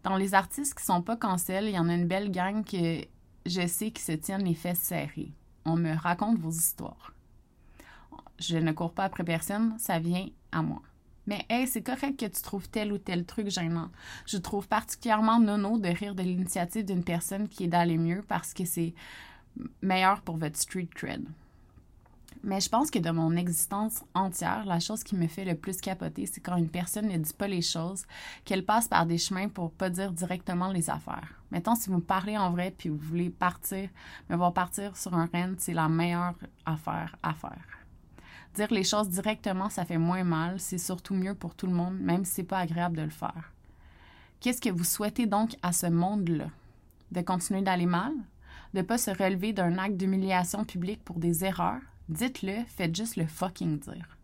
Dans 0.02 0.16
les 0.16 0.34
artistes 0.34 0.78
qui 0.78 0.84
sont 0.84 1.00
pas 1.00 1.16
cancel, 1.16 1.68
il 1.68 1.70
y 1.70 1.78
en 1.78 1.88
a 1.88 1.94
une 1.94 2.06
belle 2.06 2.30
gang 2.30 2.62
que 2.62 3.00
je 3.46 3.66
sais 3.66 3.92
qui 3.92 4.02
se 4.02 4.12
tiennent 4.12 4.44
les 4.44 4.52
fesses 4.52 4.80
serrées. 4.80 5.32
On 5.64 5.76
me 5.76 5.96
raconte 5.96 6.38
vos 6.38 6.50
histoires. 6.50 7.14
Je 8.38 8.58
ne 8.58 8.72
cours 8.72 8.92
pas 8.92 9.04
après 9.04 9.24
personne, 9.24 9.74
ça 9.78 9.98
vient 9.98 10.26
à 10.52 10.60
moi. 10.60 10.82
Mais 11.26 11.46
hey, 11.48 11.66
c'est 11.66 11.82
correct 11.82 12.20
que 12.20 12.26
tu 12.26 12.42
trouves 12.42 12.68
tel 12.68 12.92
ou 12.92 12.98
tel 12.98 13.24
truc 13.24 13.48
gênant. 13.48 13.88
Je 14.26 14.36
trouve 14.36 14.68
particulièrement 14.68 15.40
nono 15.40 15.78
de 15.78 15.88
rire 15.88 16.14
de 16.14 16.22
l'initiative 16.22 16.84
d'une 16.84 17.04
personne 17.04 17.48
qui 17.48 17.64
est 17.64 17.68
d'aller 17.68 17.96
mieux 17.96 18.22
parce 18.28 18.52
que 18.52 18.66
c'est 18.66 18.92
meilleur 19.82 20.20
pour 20.22 20.36
votre 20.36 20.56
street 20.56 20.88
cred. 20.94 21.26
Mais 22.42 22.60
je 22.60 22.68
pense 22.68 22.92
que 22.92 23.00
de 23.00 23.10
mon 23.10 23.34
existence 23.34 24.04
entière, 24.14 24.64
la 24.66 24.78
chose 24.78 25.02
qui 25.02 25.16
me 25.16 25.26
fait 25.26 25.44
le 25.44 25.56
plus 25.56 25.80
capoter, 25.80 26.26
c'est 26.26 26.40
quand 26.40 26.56
une 26.56 26.68
personne 26.68 27.08
ne 27.08 27.18
dit 27.18 27.32
pas 27.32 27.48
les 27.48 27.62
choses, 27.62 28.04
qu'elle 28.44 28.64
passe 28.64 28.86
par 28.86 29.04
des 29.04 29.18
chemins 29.18 29.48
pour 29.48 29.72
pas 29.72 29.90
dire 29.90 30.12
directement 30.12 30.70
les 30.70 30.88
affaires. 30.88 31.40
Mettons, 31.50 31.74
si 31.74 31.90
vous 31.90 31.96
me 31.96 32.02
parlez 32.02 32.38
en 32.38 32.52
vrai 32.52 32.72
puis 32.76 32.88
vous 32.88 32.98
voulez 32.98 33.30
partir, 33.30 33.88
me 34.30 34.36
voir 34.36 34.52
partir 34.52 34.96
sur 34.96 35.14
un 35.14 35.26
rent, 35.26 35.54
c'est 35.58 35.74
la 35.74 35.88
meilleure 35.88 36.34
affaire 36.64 37.16
à 37.22 37.34
faire. 37.34 37.66
Dire 38.54 38.68
les 38.70 38.84
choses 38.84 39.08
directement, 39.08 39.68
ça 39.68 39.84
fait 39.84 39.98
moins 39.98 40.24
mal, 40.24 40.60
c'est 40.60 40.78
surtout 40.78 41.14
mieux 41.14 41.34
pour 41.34 41.54
tout 41.54 41.66
le 41.66 41.74
monde, 41.74 41.98
même 41.98 42.24
si 42.24 42.34
c'est 42.34 42.44
pas 42.44 42.60
agréable 42.60 42.96
de 42.96 43.02
le 43.02 43.10
faire. 43.10 43.52
Qu'est-ce 44.38 44.60
que 44.60 44.70
vous 44.70 44.84
souhaitez 44.84 45.26
donc 45.26 45.56
à 45.62 45.72
ce 45.72 45.86
monde-là? 45.86 46.46
De 47.10 47.20
continuer 47.22 47.62
d'aller 47.62 47.86
mal? 47.86 48.12
Pas 48.82 48.98
se 48.98 49.10
relever 49.10 49.52
d'un 49.52 49.78
acte 49.78 49.96
d'humiliation 49.96 50.64
publique 50.64 51.04
pour 51.04 51.18
des 51.18 51.44
erreurs? 51.44 51.80
Dites-le, 52.08 52.64
faites 52.68 52.94
juste 52.94 53.16
le 53.16 53.26
fucking 53.26 53.78
dire. 53.80 54.16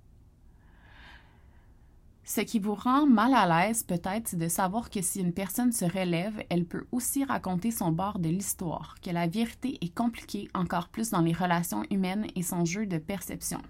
Ce 2.24 2.40
qui 2.40 2.60
vous 2.60 2.74
rend 2.74 3.04
mal 3.04 3.34
à 3.34 3.46
l'aise, 3.46 3.82
peut-être, 3.82 4.28
c'est 4.28 4.38
de 4.38 4.48
savoir 4.48 4.90
que 4.90 5.02
si 5.02 5.20
une 5.20 5.32
personne 5.32 5.72
se 5.72 5.84
relève, 5.84 6.44
elle 6.50 6.64
peut 6.64 6.86
aussi 6.92 7.24
raconter 7.24 7.72
son 7.72 7.90
bord 7.90 8.20
de 8.20 8.28
l'histoire, 8.28 8.94
que 9.02 9.10
la 9.10 9.26
vérité 9.26 9.76
est 9.80 9.94
compliquée 9.94 10.48
encore 10.54 10.88
plus 10.88 11.10
dans 11.10 11.20
les 11.20 11.32
relations 11.32 11.82
humaines 11.90 12.26
et 12.36 12.42
son 12.42 12.64
jeu 12.64 12.86
de 12.86 12.98
perception. 12.98 13.60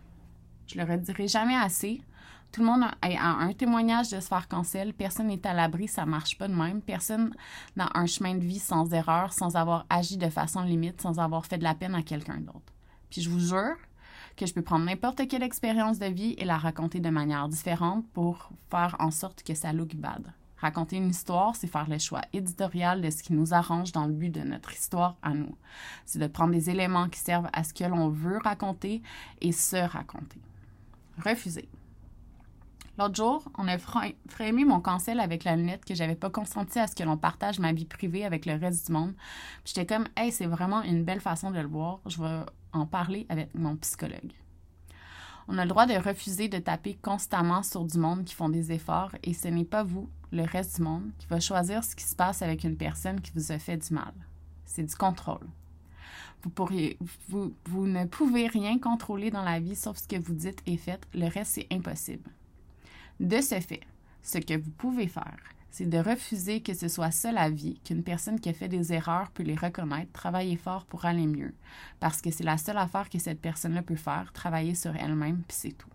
Je 0.67 0.79
le 0.79 0.85
redirai 0.85 1.29
jamais 1.29 1.57
assez. 1.57 2.03
Tout 2.53 2.61
le 2.61 2.67
monde 2.67 2.83
a 2.83 3.43
un 3.43 3.53
témoignage 3.55 4.11
de 4.11 4.21
se 4.21 4.29
faire. 4.29 4.47
Personne 4.99 5.29
n'est 5.29 5.47
à 5.47 5.55
l'abri, 5.55 5.89
ça 5.89 6.05
marche 6.05 6.37
pas 6.37 6.49
de 6.49 6.55
même. 6.55 6.83
Personne 6.83 7.35
n'a 7.77 7.89
un 7.95 8.05
chemin 8.05 8.35
de 8.35 8.45
vie 8.45 8.59
sans 8.59 8.93
erreur, 8.93 9.33
sans 9.33 9.57
avoir 9.57 9.87
agi 9.89 10.19
de 10.19 10.29
façon 10.29 10.61
limite, 10.61 11.01
sans 11.01 11.19
avoir 11.19 11.47
fait 11.47 11.57
de 11.57 11.65
la 11.65 11.75
peine 11.75 11.95
à 11.95 12.03
quelqu'un 12.03 12.41
d'autre. 12.41 12.73
Puis 13.11 13.23
je 13.23 13.31
vous 13.31 13.41
jure, 13.41 13.77
que 14.37 14.47
je 14.47 14.53
peux 14.53 14.63
prendre 14.63 14.85
n'importe 14.85 15.27
quelle 15.29 15.43
expérience 15.43 15.99
de 15.99 16.07
vie 16.07 16.35
et 16.39 16.45
la 16.45 16.59
raconter 16.59 17.01
de 17.01 17.11
manière 17.11 17.49
différente 17.49 18.05
pour 18.13 18.51
faire 18.71 18.97
en 18.99 19.11
sorte 19.11 19.43
que 19.43 19.55
ça 19.55 19.73
look 19.73 19.95
bad. 19.95 20.33
Raconter 20.59 20.97
une 20.97 21.11
histoire, 21.11 21.57
c'est 21.57 21.67
faire 21.67 21.89
le 21.89 21.99
choix 21.99 22.23
éditorial 22.33 23.01
de 23.01 23.11
ce 23.11 23.23
qui 23.23 23.33
nous 23.33 23.53
arrange 23.53 23.93
dans 23.93 24.07
le 24.07 24.13
but 24.13 24.31
de 24.31 24.43
notre 24.43 24.73
histoire 24.73 25.17
à 25.23 25.35
nous. 25.35 25.57
C'est 26.05 26.21
de 26.21 26.27
prendre 26.29 26.53
des 26.53 26.71
éléments 26.71 27.09
qui 27.09 27.19
servent 27.19 27.51
à 27.53 27.65
ce 27.65 27.75
que 27.75 27.85
l'on 27.85 28.11
veut 28.11 28.39
raconter 28.39 29.03
et 29.41 29.53
se 29.53 29.77
raconter. 29.77 30.41
Refuser. 31.19 31.69
L'autre 33.03 33.17
jour, 33.17 33.43
on 33.59 33.67
a 33.67 33.79
frémé 34.29 34.65
mon 34.65 34.81
cancel 34.81 35.19
avec 35.19 35.43
la 35.43 35.57
lunette 35.57 35.85
que 35.85 35.93
j'avais 35.93 36.15
pas 36.15 36.31
consenti 36.31 36.79
à 36.79 36.87
ce 36.87 36.95
que 36.95 37.03
l'on 37.03 37.17
partage 37.17 37.59
ma 37.59 37.73
vie 37.73 37.85
privée 37.85 38.25
avec 38.25 38.47
le 38.47 38.55
reste 38.55 38.87
du 38.87 38.93
monde. 38.93 39.13
J'étais 39.65 39.87
comme, 39.87 40.07
hey, 40.17 40.31
c'est 40.31 40.47
vraiment 40.47 40.83
une 40.83 41.03
belle 41.03 41.21
façon 41.21 41.51
de 41.51 41.59
le 41.59 41.67
voir. 41.67 41.99
Je 42.07 42.23
vais 42.23 42.43
en 42.73 42.87
parler 42.87 43.27
avec 43.29 43.53
mon 43.57 43.75
psychologue. 43.75 44.33
On 45.49 45.59
a 45.59 45.65
le 45.65 45.69
droit 45.69 45.87
de 45.87 45.95
refuser 45.95 46.49
de 46.49 46.59
taper 46.59 46.95
constamment 46.95 47.65
sur 47.65 47.85
du 47.85 47.99
monde 47.99 48.25
qui 48.25 48.37
font 48.37 48.49
des 48.49 48.71
efforts 48.71 49.11
et 49.25 49.35
ce 49.35 49.49
n'est 49.49 49.65
pas 49.65 49.83
vous, 49.83 50.09
le 50.31 50.45
reste 50.45 50.77
du 50.77 50.83
monde, 50.83 51.11
qui 51.19 51.27
va 51.27 51.41
choisir 51.41 51.83
ce 51.83 51.97
qui 51.97 52.05
se 52.05 52.15
passe 52.15 52.41
avec 52.41 52.63
une 52.63 52.77
personne 52.77 53.21
qui 53.21 53.33
vous 53.35 53.51
a 53.51 53.59
fait 53.59 53.79
du 53.79 53.93
mal. 53.93 54.15
C'est 54.65 54.85
du 54.85 54.95
contrôle. 54.95 55.49
Vous, 56.45 57.53
vous 57.65 57.87
ne 57.89 58.05
pouvez 58.05 58.47
rien 58.47 58.79
contrôler 58.79 59.33
dans 59.33 59.43
la 59.43 59.59
vie 59.59 59.75
sauf 59.75 59.97
ce 59.97 60.07
que 60.07 60.21
vous 60.21 60.35
dites 60.35 60.63
et 60.67 60.77
faites. 60.77 61.09
Le 61.15 61.27
reste, 61.27 61.55
c'est 61.55 61.67
impossible. 61.73 62.31
De 63.23 63.41
ce 63.41 63.61
fait, 63.61 63.83
ce 64.25 64.39
que 64.39 64.59
vous 64.59 64.73
pouvez 64.73 65.07
faire, 65.07 65.39
c'est 65.71 65.89
de 65.89 65.99
refuser 65.99 66.61
que 66.61 66.75
ce 66.75 66.89
soit 66.89 67.13
ça 67.13 67.31
la 67.31 67.51
vie, 67.51 67.79
qu'une 67.85 68.03
personne 68.03 68.41
qui 68.41 68.49
a 68.49 68.53
fait 68.53 68.67
des 68.67 68.93
erreurs 68.93 69.31
peut 69.31 69.45
les 69.45 69.55
reconnaître, 69.55 70.11
travailler 70.11 70.57
fort 70.57 70.87
pour 70.87 71.05
aller 71.05 71.29
mieux, 71.29 71.55
parce 72.01 72.21
que 72.21 72.33
c'est 72.33 72.43
la 72.43 72.59
seule 72.59 72.79
affaire 72.79 73.09
que 73.09 73.21
cette 73.21 73.41
personne-là 73.41 73.83
peut 73.83 73.95
faire, 73.95 74.33
travailler 74.33 74.75
sur 74.75 74.97
elle-même, 74.97 75.45
puis 75.47 75.57
c'est 75.57 75.79
tout. 75.79 75.89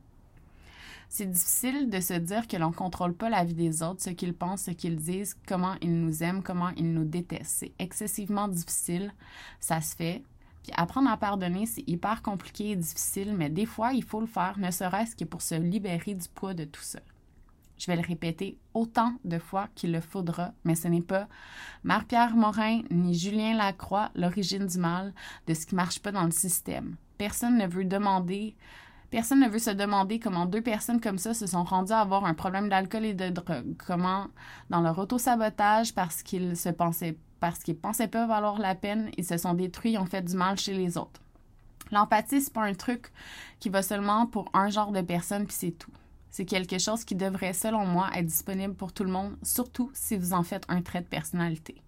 C'est 1.10 1.30
difficile 1.30 1.90
de 1.90 2.00
se 2.00 2.14
dire 2.14 2.48
que 2.48 2.56
l'on 2.56 2.70
ne 2.70 2.74
contrôle 2.74 3.14
pas 3.14 3.30
la 3.30 3.44
vie 3.44 3.54
des 3.54 3.84
autres, 3.84 4.04
ce 4.04 4.12
qu'ils 4.12 4.34
pensent, 4.34 4.64
ce 4.64 4.72
qu'ils 4.72 4.96
disent, 4.96 5.36
comment 5.46 5.76
ils 5.82 6.00
nous 6.00 6.24
aiment, 6.24 6.42
comment 6.42 6.70
ils 6.78 6.94
nous 6.94 7.04
détestent. 7.04 7.58
C'est 7.58 7.74
excessivement 7.78 8.48
difficile, 8.48 9.14
ça 9.60 9.82
se 9.82 9.98
fait. 9.98 10.24
Puis 10.64 10.72
apprendre 10.78 11.10
à 11.10 11.18
pardonner, 11.18 11.66
c'est 11.66 11.84
hyper 11.88 12.22
compliqué 12.22 12.72
et 12.72 12.76
difficile, 12.78 13.36
mais 13.36 13.50
des 13.50 13.66
fois, 13.66 13.92
il 13.92 14.06
faut 14.06 14.22
le 14.22 14.28
faire, 14.28 14.58
ne 14.58 14.72
serait-ce 14.72 15.14
que 15.14 15.26
pour 15.26 15.42
se 15.42 15.56
libérer 15.56 16.14
du 16.14 16.30
poids 16.30 16.54
de 16.54 16.64
tout 16.64 16.82
ça. 16.82 17.00
Je 17.78 17.88
vais 17.88 17.96
le 17.96 18.08
répéter 18.08 18.58
autant 18.74 19.14
de 19.24 19.38
fois 19.38 19.68
qu'il 19.76 19.92
le 19.92 20.02
faudra, 20.02 20.52
mais 20.64 20.76
ce 20.76 20.88
n'est 20.88 21.02
pas 21.02 21.28
Marc-Pierre 21.84 22.36
Morin 22.36 22.82
ni 22.90 23.14
Julien 23.14 23.56
Lacroix 23.56 24.10
l'origine 24.16 24.66
du 24.66 24.78
mal 24.78 25.14
de 25.46 25.54
ce 25.54 25.66
qui 25.66 25.76
ne 25.76 25.78
marche 25.78 26.00
pas 26.00 26.12
dans 26.12 26.24
le 26.24 26.32
système. 26.32 26.96
Personne 27.18 27.58
ne 27.58 27.68
veut 27.68 27.86
demander 27.86 28.56
Personne 29.10 29.40
ne 29.40 29.48
veut 29.48 29.60
se 29.60 29.70
demander 29.70 30.20
comment 30.20 30.46
deux 30.46 30.62
personnes 30.62 31.00
comme 31.00 31.18
ça 31.18 31.34
se 31.34 31.48
sont 31.48 31.64
rendues 31.64 31.94
à 31.94 32.02
avoir 32.02 32.26
un 32.26 32.34
problème 32.34 32.68
d'alcool 32.68 33.06
et 33.06 33.14
de 33.14 33.30
drogue. 33.30 33.76
Comment, 33.86 34.28
dans 34.70 34.82
leur 34.82 35.00
auto-sabotage, 35.00 35.94
parce 35.94 36.24
qu'ils 36.24 36.58
se 36.58 36.68
pensaient, 36.68 37.18
parce 37.40 37.60
qu'ils 37.60 37.78
pensaient 37.78 38.10
pas 38.10 38.28
valoir 38.28 38.60
la 38.60 38.76
peine, 38.76 39.10
ils 39.18 39.24
se 39.24 39.38
sont 39.38 39.54
détruits 39.54 39.94
et 39.94 39.98
ont 39.98 40.06
fait 40.06 40.24
du 40.24 40.36
mal 40.36 40.58
chez 40.58 40.74
les 40.74 40.98
autres. 40.98 41.22
L'empathie, 41.92 42.42
c'est 42.42 42.52
pas 42.52 42.64
un 42.64 42.74
truc 42.74 43.14
qui 43.62 43.70
va 43.70 43.82
seulement 43.82 44.26
pour 44.26 44.50
un 44.54 44.70
genre 44.70 44.92
de 44.92 45.00
personne, 45.00 45.46
puis 45.46 45.56
c'est 45.58 45.72
tout. 45.72 45.92
C'est 46.38 46.46
quelque 46.46 46.77
chose 46.77 47.03
qui 47.03 47.15
devrait, 47.15 47.53
selon 47.53 47.84
moi, 47.88 48.12
être 48.13 48.27
disponible 48.27 48.75
pour 48.75 48.94
tout 48.94 49.03
le 49.03 49.10
monde, 49.10 49.36
surtout 49.41 49.89
si 49.96 50.15
vous 50.15 50.34
en 50.34 50.44
faites 50.44 50.65
un 50.67 50.84
trait 50.84 51.01
de 51.01 51.08
personnalité. 51.08 51.82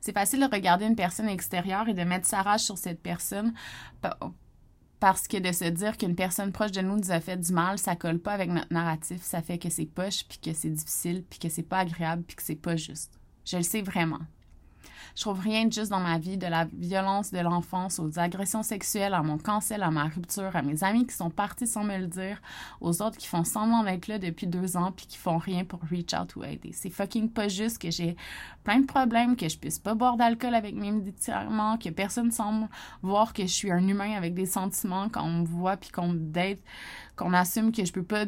C'est 0.00 0.12
facile 0.12 0.38
de 0.38 0.54
regarder 0.54 0.84
une 0.86 0.94
personne 0.94 1.28
extérieure 1.28 1.88
et 1.88 1.94
de 1.94 2.04
mettre 2.04 2.24
sa 2.24 2.42
rage 2.42 2.60
sur 2.60 2.78
cette 2.78 3.02
personne 3.02 3.52
parce 5.00 5.26
que 5.26 5.38
de 5.38 5.50
se 5.50 5.64
dire 5.64 5.96
qu'une 5.96 6.14
personne 6.14 6.52
proche 6.52 6.70
de 6.70 6.82
nous 6.82 6.98
nous 6.98 7.10
a 7.10 7.18
fait 7.18 7.36
du 7.36 7.52
mal, 7.52 7.78
ça 7.78 7.96
colle 7.96 8.20
pas 8.20 8.32
avec 8.32 8.48
notre 8.48 8.72
narratif, 8.72 9.20
ça 9.22 9.42
fait 9.42 9.58
que 9.58 9.70
c'est 9.70 9.86
poche, 9.86 10.24
puis 10.28 10.38
que 10.38 10.52
c'est 10.52 10.70
difficile, 10.70 11.24
puis 11.28 11.40
que 11.40 11.48
c'est 11.48 11.64
pas 11.64 11.78
agréable, 11.78 12.22
puis 12.22 12.36
que 12.36 12.44
c'est 12.44 12.54
pas 12.54 12.76
juste. 12.76 13.18
Je 13.44 13.56
le 13.56 13.64
sais 13.64 13.82
vraiment. 13.82 14.20
Je 15.14 15.22
trouve 15.22 15.40
rien 15.40 15.66
de 15.66 15.72
juste 15.72 15.90
dans 15.90 16.00
ma 16.00 16.18
vie, 16.18 16.36
de 16.36 16.46
la 16.46 16.64
violence 16.64 17.32
de 17.32 17.38
l'enfance 17.38 17.98
aux 17.98 18.18
agressions 18.18 18.62
sexuelles, 18.62 19.14
à 19.14 19.22
mon 19.22 19.38
cancel, 19.38 19.82
à 19.82 19.90
ma 19.90 20.04
rupture, 20.04 20.54
à 20.54 20.62
mes 20.62 20.84
amis 20.84 21.06
qui 21.06 21.14
sont 21.14 21.30
partis 21.30 21.66
sans 21.66 21.84
me 21.84 21.96
le 21.98 22.06
dire, 22.06 22.40
aux 22.80 23.02
autres 23.02 23.16
qui 23.16 23.26
font 23.26 23.44
semblant 23.44 23.82
d'être 23.82 24.08
là 24.08 24.18
depuis 24.18 24.46
deux 24.46 24.76
ans 24.76 24.92
puis 24.92 25.06
qui 25.06 25.16
font 25.16 25.38
rien 25.38 25.64
pour 25.64 25.80
reach 25.90 26.14
out 26.14 26.36
ou 26.36 26.44
aider. 26.44 26.72
C'est 26.72 26.90
fucking 26.90 27.30
pas 27.30 27.48
juste 27.48 27.78
que 27.78 27.90
j'ai 27.90 28.16
plein 28.64 28.80
de 28.80 28.86
problèmes, 28.86 29.36
que 29.36 29.48
je 29.48 29.58
puisse 29.58 29.78
pas 29.78 29.94
boire 29.94 30.16
d'alcool 30.16 30.54
avec 30.54 30.74
mes 30.74 30.90
médicaments, 30.90 31.78
que 31.78 31.90
personne 31.90 32.30
semble 32.30 32.68
voir 33.02 33.32
que 33.32 33.42
je 33.42 33.52
suis 33.52 33.70
un 33.70 33.86
humain 33.86 34.16
avec 34.16 34.34
des 34.34 34.46
sentiments 34.46 35.08
quand 35.08 35.24
on 35.24 35.40
me 35.40 35.46
voit 35.46 35.76
puis 35.76 35.90
qu'on 35.90 36.08
me 36.08 36.18
date, 36.18 36.58
qu'on 37.16 37.32
assume 37.32 37.72
que 37.72 37.84
je 37.84 37.92
peux 37.92 38.02
pas 38.02 38.24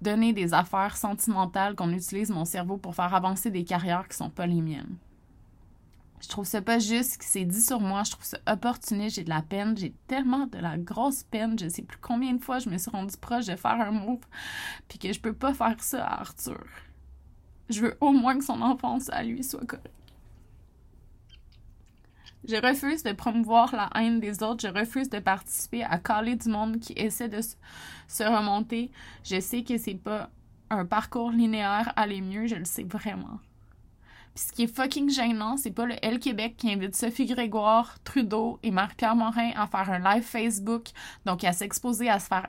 donner 0.00 0.32
des 0.32 0.54
affaires 0.54 0.96
sentimentales, 0.96 1.74
qu'on 1.74 1.92
utilise 1.92 2.30
mon 2.30 2.44
cerveau 2.44 2.76
pour 2.78 2.94
faire 2.94 3.14
avancer 3.14 3.50
des 3.50 3.64
carrières 3.64 4.08
qui 4.08 4.16
sont 4.16 4.30
pas 4.30 4.46
les 4.46 4.62
miennes. 4.62 4.96
Je 6.20 6.28
trouve 6.28 6.44
ça 6.44 6.60
pas 6.60 6.78
juste 6.78 7.12
ce 7.12 7.18
qui 7.18 7.26
s'est 7.26 7.44
dit 7.44 7.62
sur 7.62 7.80
moi. 7.80 8.02
Je 8.04 8.12
trouve 8.12 8.24
ça 8.24 8.38
opportuniste. 8.46 9.16
J'ai 9.16 9.24
de 9.24 9.30
la 9.30 9.42
peine. 9.42 9.76
J'ai 9.76 9.94
tellement 10.06 10.46
de 10.46 10.58
la 10.58 10.76
grosse 10.76 11.22
peine. 11.22 11.58
Je 11.58 11.68
sais 11.68 11.82
plus 11.82 11.98
combien 11.98 12.34
de 12.34 12.42
fois 12.42 12.58
je 12.58 12.68
me 12.68 12.76
suis 12.76 12.90
rendue 12.90 13.16
proche 13.16 13.46
de 13.46 13.56
faire 13.56 13.80
un 13.80 13.90
move. 13.90 14.20
Puis 14.88 14.98
que 14.98 15.12
je 15.12 15.20
peux 15.20 15.32
pas 15.32 15.54
faire 15.54 15.82
ça 15.82 16.04
à 16.04 16.20
Arthur. 16.20 16.64
Je 17.70 17.80
veux 17.82 17.96
au 18.00 18.12
moins 18.12 18.36
que 18.36 18.44
son 18.44 18.60
enfance 18.60 19.08
à 19.10 19.22
lui 19.22 19.42
soit 19.42 19.64
correcte. 19.64 19.90
Je 22.44 22.56
refuse 22.56 23.02
de 23.02 23.12
promouvoir 23.12 23.74
la 23.74 23.90
haine 23.94 24.20
des 24.20 24.42
autres. 24.42 24.66
Je 24.66 24.72
refuse 24.72 25.08
de 25.08 25.18
participer 25.18 25.84
à 25.84 25.98
caler 25.98 26.36
du 26.36 26.48
monde 26.48 26.80
qui 26.80 26.94
essaie 26.96 27.28
de 27.28 27.40
se 27.40 28.24
remonter. 28.24 28.90
Je 29.24 29.40
sais 29.40 29.62
que 29.62 29.78
c'est 29.78 29.94
pas 29.94 30.30
un 30.70 30.84
parcours 30.84 31.30
linéaire 31.30 31.92
aller 31.96 32.20
mieux. 32.20 32.46
Je 32.46 32.56
le 32.56 32.64
sais 32.64 32.84
vraiment. 32.84 33.40
Puis 34.34 34.44
ce 34.46 34.52
qui 34.52 34.62
est 34.64 34.74
fucking 34.74 35.10
gênant, 35.10 35.56
c'est 35.56 35.70
pas 35.70 35.86
le 35.86 36.18
Québec 36.18 36.54
qui 36.56 36.72
invite 36.72 36.94
Sophie 36.94 37.26
Grégoire, 37.26 37.98
Trudeau 38.04 38.58
et 38.62 38.70
Marc-Pierre 38.70 39.16
Morin 39.16 39.50
à 39.56 39.66
faire 39.66 39.90
un 39.90 39.98
live 39.98 40.22
Facebook, 40.22 40.88
donc 41.26 41.42
à 41.44 41.52
s'exposer 41.52 42.08
à 42.08 42.18
se 42.18 42.26
faire 42.26 42.48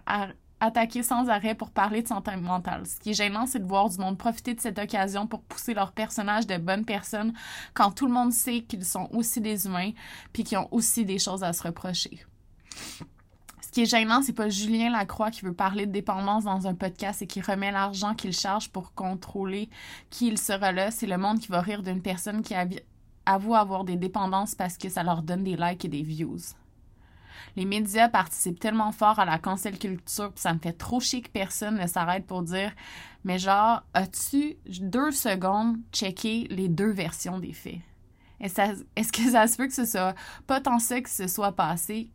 attaquer 0.59 1.01
sans 1.01 1.27
arrêt 1.27 1.55
pour 1.55 1.71
parler 1.71 2.03
de 2.03 2.07
santé 2.07 2.35
mentale. 2.35 2.85
Ce 2.85 2.99
qui 2.99 3.09
est 3.09 3.13
gênant, 3.13 3.47
c'est 3.47 3.59
de 3.59 3.67
voir 3.67 3.89
du 3.89 3.97
monde 3.97 4.17
profiter 4.17 4.53
de 4.53 4.61
cette 4.61 4.77
occasion 4.77 5.25
pour 5.25 5.41
pousser 5.41 5.73
leur 5.73 5.91
personnage 5.91 6.45
de 6.47 6.57
bonnes 6.57 6.85
personnes 6.85 7.33
quand 7.73 7.91
tout 7.91 8.05
le 8.05 8.13
monde 8.13 8.31
sait 8.31 8.61
qu'ils 8.61 8.85
sont 8.85 9.09
aussi 9.11 9.41
des 9.41 9.65
humains 9.65 9.91
puis 10.31 10.43
qu'ils 10.43 10.59
ont 10.59 10.67
aussi 10.71 11.03
des 11.03 11.17
choses 11.17 11.43
à 11.43 11.51
se 11.51 11.63
reprocher. 11.63 12.25
Ce 13.71 13.73
qui 13.73 13.83
est 13.83 13.85
gênant, 13.85 14.21
c'est 14.21 14.33
pas 14.33 14.49
Julien 14.49 14.91
Lacroix 14.91 15.31
qui 15.31 15.45
veut 15.45 15.53
parler 15.53 15.85
de 15.85 15.93
dépendance 15.93 16.43
dans 16.43 16.67
un 16.67 16.75
podcast 16.75 17.21
et 17.21 17.25
qui 17.25 17.39
remet 17.39 17.71
l'argent 17.71 18.13
qu'il 18.15 18.33
charge 18.33 18.67
pour 18.69 18.93
contrôler 18.93 19.69
qui 20.09 20.27
il 20.27 20.37
sera 20.37 20.73
là. 20.73 20.91
C'est 20.91 21.07
le 21.07 21.17
monde 21.17 21.39
qui 21.39 21.47
va 21.47 21.61
rire 21.61 21.81
d'une 21.81 22.01
personne 22.01 22.41
qui 22.41 22.53
avoue 23.25 23.55
avoir 23.55 23.85
des 23.85 23.95
dépendances 23.95 24.55
parce 24.55 24.77
que 24.77 24.89
ça 24.89 25.03
leur 25.03 25.21
donne 25.21 25.45
des 25.45 25.55
likes 25.55 25.85
et 25.85 25.87
des 25.87 26.01
views. 26.01 26.53
Les 27.55 27.63
médias 27.63 28.09
participent 28.09 28.59
tellement 28.59 28.91
fort 28.91 29.19
à 29.19 29.23
la 29.23 29.39
cancel 29.39 29.79
culture, 29.79 30.33
ça 30.35 30.53
me 30.53 30.59
fait 30.59 30.73
trop 30.73 30.99
chier 30.99 31.21
que 31.21 31.29
personne 31.29 31.79
ne 31.79 31.87
s'arrête 31.87 32.25
pour 32.25 32.41
dire 32.43 32.73
Mais 33.23 33.39
genre, 33.39 33.83
as-tu 33.93 34.57
deux 34.81 35.11
secondes 35.11 35.77
checké 35.93 36.45
les 36.49 36.67
deux 36.67 36.91
versions 36.91 37.39
des 37.39 37.53
faits? 37.53 37.79
Est-ce 38.41 39.13
que 39.13 39.31
ça 39.31 39.47
se 39.47 39.55
peut 39.55 39.67
que 39.67 39.73
ce 39.73 39.85
soit 39.85 40.13
pas 40.45 40.59
tant 40.59 40.79
ça 40.79 40.99
que 40.99 41.09
ce 41.09 41.27
soit 41.27 41.53
passé 41.53 42.11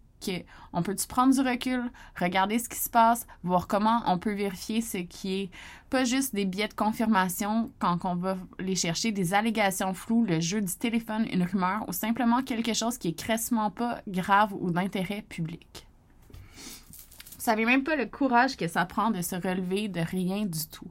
on 0.73 0.83
peut-tu 0.83 1.07
prendre 1.07 1.35
du 1.35 1.41
recul, 1.41 1.91
regarder 2.19 2.59
ce 2.59 2.69
qui 2.69 2.79
se 2.79 2.91
passe, 2.91 3.27
voir 3.43 3.67
comment 3.67 4.03
on 4.07 4.19
peut 4.19 4.33
vérifier 4.33 4.81
ce 4.81 4.99
qui 4.99 5.43
est 5.43 5.51
pas 5.91 6.05
juste 6.05 6.35
des 6.35 6.45
billets 6.45 6.69
de 6.69 6.75
confirmation 6.75 7.71
quand 7.79 8.05
on 8.05 8.17
va 8.17 8.37
les 8.59 8.75
chercher, 8.75 9.13
des 9.13 9.35
allégations 9.35 9.95
floues, 9.95 10.25
le 10.25 10.41
jeu 10.41 10.61
du 10.61 10.75
téléphone, 10.75 11.27
une 11.33 11.45
rumeur 11.45 11.85
ou 11.89 11.93
simplement 11.93 12.43
quelque 12.43 12.75
chose 12.75 12.99
qui 12.99 13.09
est 13.09 13.19
cressement 13.19 13.71
pas 13.71 14.01
grave 14.09 14.53
ou 14.59 14.71
d'intérêt 14.71 15.23
public? 15.23 15.87
Vous 16.31 17.53
savez 17.53 17.65
même 17.65 17.85
pas 17.85 17.95
le 17.95 18.07
courage 18.07 18.57
que 18.57 18.67
ça 18.67 18.85
prend 18.87 19.11
de 19.11 19.23
se 19.23 19.37
relever 19.37 19.89
de 19.89 20.01
rien 20.01 20.45
du 20.45 20.67
tout. 20.67 20.91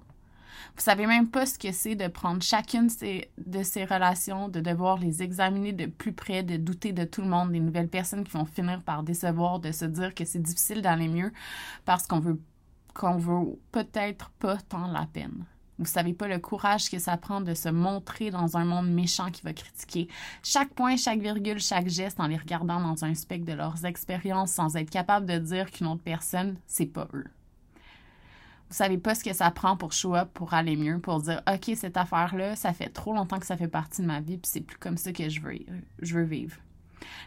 Vous 0.75 0.83
savez 0.83 1.07
même 1.07 1.29
pas 1.29 1.45
ce 1.45 1.57
que 1.57 1.71
c'est 1.71 1.95
de 1.95 2.07
prendre 2.07 2.43
chacune 2.43 2.89
de 3.37 3.63
ces 3.63 3.85
relations, 3.85 4.49
de 4.49 4.59
devoir 4.59 4.97
les 4.97 5.23
examiner 5.23 5.71
de 5.71 5.85
plus 5.85 6.11
près, 6.11 6.43
de 6.43 6.57
douter 6.57 6.91
de 6.91 7.05
tout 7.05 7.21
le 7.21 7.29
monde, 7.29 7.51
des 7.51 7.61
nouvelles 7.61 7.87
personnes 7.87 8.25
qui 8.25 8.33
vont 8.33 8.45
finir 8.45 8.81
par 8.81 9.03
décevoir, 9.03 9.59
de 9.59 9.71
se 9.71 9.85
dire 9.85 10.13
que 10.13 10.25
c'est 10.25 10.41
difficile 10.41 10.81
d'aller 10.81 11.07
mieux 11.07 11.31
parce 11.85 12.07
qu'on 12.07 12.19
veut 12.19 12.39
qu'on 12.93 13.17
veut 13.17 13.59
peut-être 13.71 14.29
pas 14.39 14.57
tant 14.57 14.87
la 14.87 15.05
peine. 15.05 15.45
Vous 15.77 15.85
savez 15.85 16.13
pas 16.13 16.29
le 16.29 16.39
courage 16.39 16.89
que 16.89 16.99
ça 16.99 17.17
prend 17.17 17.41
de 17.41 17.53
se 17.53 17.67
montrer 17.67 18.29
dans 18.31 18.55
un 18.55 18.63
monde 18.63 18.89
méchant 18.89 19.29
qui 19.31 19.41
va 19.41 19.51
critiquer 19.51 20.07
chaque 20.41 20.73
point, 20.73 20.95
chaque 20.95 21.19
virgule, 21.19 21.59
chaque 21.59 21.89
geste 21.89 22.19
en 22.19 22.27
les 22.27 22.37
regardant 22.37 22.79
dans 22.79 23.03
un 23.03 23.13
spectre 23.13 23.45
de 23.45 23.53
leurs 23.53 23.83
expériences 23.83 24.51
sans 24.51 24.77
être 24.77 24.89
capable 24.89 25.25
de 25.25 25.37
dire 25.37 25.69
qu'une 25.71 25.87
autre 25.87 26.03
personne, 26.03 26.57
c'est 26.67 26.85
pas 26.85 27.09
eux. 27.13 27.25
Vous 28.69 28.75
savez 28.75 28.97
pas 28.97 29.15
ce 29.15 29.23
que 29.23 29.33
ça 29.33 29.51
prend 29.51 29.77
pour 29.77 29.93
show 29.93 30.15
up, 30.15 30.29
pour 30.33 30.53
aller 30.53 30.75
mieux, 30.75 30.99
pour 30.99 31.21
dire 31.21 31.41
OK, 31.47 31.75
cette 31.75 31.97
affaire-là, 31.97 32.55
ça 32.55 32.73
fait 32.73 32.89
trop 32.89 33.13
longtemps 33.13 33.39
que 33.39 33.45
ça 33.45 33.57
fait 33.57 33.67
partie 33.67 34.01
de 34.01 34.07
ma 34.07 34.21
vie, 34.21 34.37
puis 34.37 34.49
c'est 34.51 34.61
plus 34.61 34.77
comme 34.77 34.97
ça 34.97 35.11
que 35.11 35.29
je 35.29 35.39
veux, 35.39 35.59
je 36.01 36.15
veux 36.15 36.23
vivre. 36.23 36.57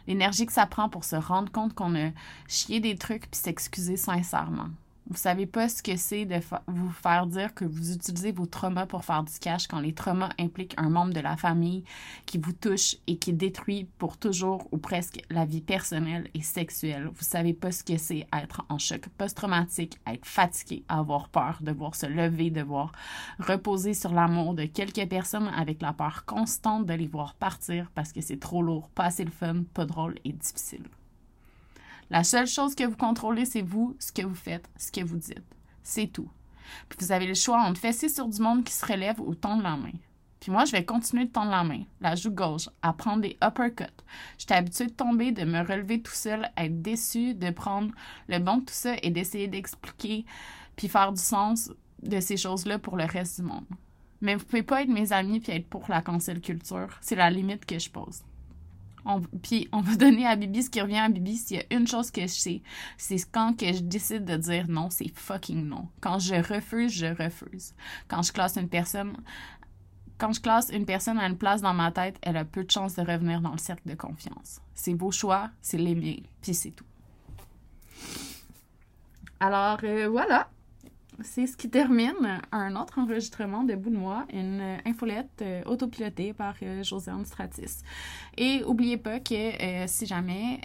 L'énergie 0.06 0.46
que 0.46 0.52
ça 0.52 0.66
prend 0.66 0.88
pour 0.88 1.04
se 1.04 1.16
rendre 1.16 1.52
compte 1.52 1.74
qu'on 1.74 1.94
a 1.94 2.10
chié 2.48 2.80
des 2.80 2.96
trucs 2.96 3.30
puis 3.30 3.40
s'excuser 3.40 3.96
sincèrement. 3.96 4.68
Vous 5.10 5.16
savez 5.16 5.46
pas 5.46 5.70
ce 5.70 5.82
que 5.82 5.96
c'est 5.96 6.26
de 6.26 6.38
vous 6.66 6.90
faire 6.90 7.26
dire 7.26 7.54
que 7.54 7.64
vous 7.64 7.92
utilisez 7.92 8.30
vos 8.30 8.44
traumas 8.44 8.84
pour 8.84 9.06
faire 9.06 9.22
du 9.22 9.32
cash 9.38 9.66
quand 9.66 9.80
les 9.80 9.94
traumas 9.94 10.28
impliquent 10.38 10.74
un 10.76 10.90
membre 10.90 11.14
de 11.14 11.20
la 11.20 11.38
famille 11.38 11.82
qui 12.26 12.36
vous 12.36 12.52
touche 12.52 12.96
et 13.06 13.16
qui 13.16 13.32
détruit 13.32 13.88
pour 13.96 14.18
toujours 14.18 14.68
ou 14.70 14.76
presque 14.76 15.22
la 15.30 15.46
vie 15.46 15.62
personnelle 15.62 16.28
et 16.34 16.42
sexuelle. 16.42 17.08
Vous 17.14 17.24
savez 17.24 17.54
pas 17.54 17.72
ce 17.72 17.84
que 17.84 17.96
c'est 17.96 18.26
être 18.34 18.66
en 18.68 18.76
choc 18.76 19.08
post-traumatique, 19.16 19.98
être 20.06 20.26
fatigué, 20.26 20.84
avoir 20.88 21.30
peur, 21.30 21.56
devoir 21.62 21.94
se 21.94 22.04
lever, 22.04 22.50
devoir 22.50 22.92
reposer 23.38 23.94
sur 23.94 24.12
l'amour 24.12 24.52
de 24.52 24.66
quelques 24.66 25.08
personnes 25.08 25.48
avec 25.56 25.80
la 25.80 25.94
peur 25.94 26.26
constante 26.26 26.84
de 26.84 26.92
les 26.92 27.06
voir 27.06 27.34
partir 27.34 27.90
parce 27.94 28.12
que 28.12 28.20
c'est 28.20 28.40
trop 28.40 28.60
lourd, 28.60 28.90
pas 28.90 29.04
assez 29.04 29.24
le 29.24 29.30
fun, 29.30 29.62
pas 29.72 29.86
drôle 29.86 30.16
et 30.26 30.32
difficile. 30.32 30.84
La 32.10 32.24
seule 32.24 32.46
chose 32.46 32.74
que 32.74 32.84
vous 32.84 32.96
contrôlez, 32.96 33.44
c'est 33.44 33.62
vous, 33.62 33.96
ce 33.98 34.12
que 34.12 34.22
vous 34.22 34.34
faites, 34.34 34.68
ce 34.78 34.90
que 34.90 35.04
vous 35.04 35.18
dites. 35.18 35.44
C'est 35.82 36.06
tout. 36.06 36.30
Puis 36.88 36.98
vous 37.00 37.12
avez 37.12 37.26
le 37.26 37.34
choix 37.34 37.60
entre 37.60 37.80
fesser 37.80 38.08
sur 38.08 38.28
du 38.28 38.40
monde 38.40 38.64
qui 38.64 38.72
se 38.72 38.86
relève 38.86 39.20
ou 39.20 39.34
tendre 39.34 39.62
la 39.62 39.76
main. 39.76 39.92
Puis 40.40 40.52
moi, 40.52 40.64
je 40.64 40.72
vais 40.72 40.84
continuer 40.84 41.24
de 41.24 41.30
tendre 41.30 41.50
la 41.50 41.64
main, 41.64 41.82
la 42.00 42.14
joue 42.14 42.30
gauche, 42.30 42.68
à 42.80 42.92
prendre 42.92 43.22
des 43.22 43.36
uppercuts. 43.42 43.84
J'étais 44.38 44.54
habituée 44.54 44.86
de 44.86 44.92
tomber, 44.92 45.32
de 45.32 45.44
me 45.44 45.60
relever 45.60 46.00
tout 46.00 46.12
seul, 46.12 46.50
être 46.56 46.80
déçue, 46.80 47.34
de 47.34 47.50
prendre 47.50 47.92
le 48.28 48.38
bon 48.38 48.58
de 48.58 48.64
tout 48.64 48.74
ça 48.74 48.94
et 49.02 49.10
d'essayer 49.10 49.48
d'expliquer 49.48 50.24
puis 50.76 50.88
faire 50.88 51.12
du 51.12 51.20
sens 51.20 51.72
de 52.02 52.20
ces 52.20 52.36
choses-là 52.36 52.78
pour 52.78 52.96
le 52.96 53.04
reste 53.04 53.40
du 53.40 53.46
monde. 53.46 53.66
Mais 54.20 54.36
vous 54.36 54.44
pouvez 54.44 54.62
pas 54.62 54.82
être 54.82 54.88
mes 54.88 55.12
amis 55.12 55.40
puis 55.40 55.52
être 55.52 55.68
pour 55.68 55.84
la 55.88 56.02
cancel 56.02 56.40
culture. 56.40 56.88
C'est 57.00 57.16
la 57.16 57.30
limite 57.30 57.66
que 57.66 57.78
je 57.78 57.90
pose. 57.90 58.22
Puis 59.42 59.68
on 59.72 59.80
va 59.80 59.94
donner 59.96 60.26
à 60.26 60.36
Bibi 60.36 60.62
ce 60.62 60.70
qui 60.70 60.80
revient 60.80 60.98
à 60.98 61.08
Bibi. 61.08 61.36
S'il 61.36 61.56
y 61.56 61.60
a 61.60 61.64
une 61.76 61.86
chose 61.86 62.10
que 62.10 62.22
je 62.22 62.26
sais, 62.26 62.62
c'est 62.96 63.18
quand 63.30 63.58
que 63.58 63.72
je 63.72 63.80
décide 63.80 64.24
de 64.24 64.36
dire 64.36 64.66
non, 64.68 64.90
c'est 64.90 65.10
fucking 65.14 65.66
non. 65.66 65.88
Quand 66.00 66.18
je 66.18 66.34
refuse, 66.34 66.92
je 66.92 67.06
refuse. 67.06 67.74
Quand 68.08 68.22
je 68.22 68.32
classe 68.32 68.56
une 68.56 68.68
personne, 68.68 69.16
quand 70.18 70.32
je 70.32 70.40
classe 70.40 70.70
une 70.70 70.84
personne 70.84 71.18
à 71.18 71.26
une 71.26 71.38
place 71.38 71.62
dans 71.62 71.74
ma 71.74 71.90
tête, 71.92 72.16
elle 72.22 72.36
a 72.36 72.44
peu 72.44 72.64
de 72.64 72.70
chances 72.70 72.96
de 72.96 73.02
revenir 73.02 73.40
dans 73.40 73.52
le 73.52 73.58
cercle 73.58 73.88
de 73.88 73.94
confiance. 73.94 74.60
C'est 74.74 74.94
vos 74.94 75.10
choix, 75.10 75.50
c'est 75.62 75.78
les 75.78 75.94
miens, 75.94 76.16
puis 76.42 76.54
c'est 76.54 76.70
tout. 76.70 76.84
Alors 79.40 79.78
euh, 79.84 80.08
voilà, 80.08 80.48
c'est 81.22 81.46
ce 81.46 81.56
qui 81.56 81.68
termine 81.68 82.40
un 82.52 82.76
autre 82.76 82.98
enregistrement 82.98 83.64
de 83.64 83.74
Bout 83.74 83.90
de 83.90 83.96
moi, 83.96 84.26
une 84.32 84.78
infolette 84.84 85.42
euh, 85.42 85.62
autopilotée 85.64 86.32
par 86.32 86.54
euh, 86.62 86.82
Josiane 86.82 87.24
Stratis. 87.24 87.82
Et 88.36 88.62
oubliez 88.64 88.96
pas 88.98 89.18
que 89.18 89.34
euh, 89.34 89.86
si 89.88 90.06
jamais 90.06 90.60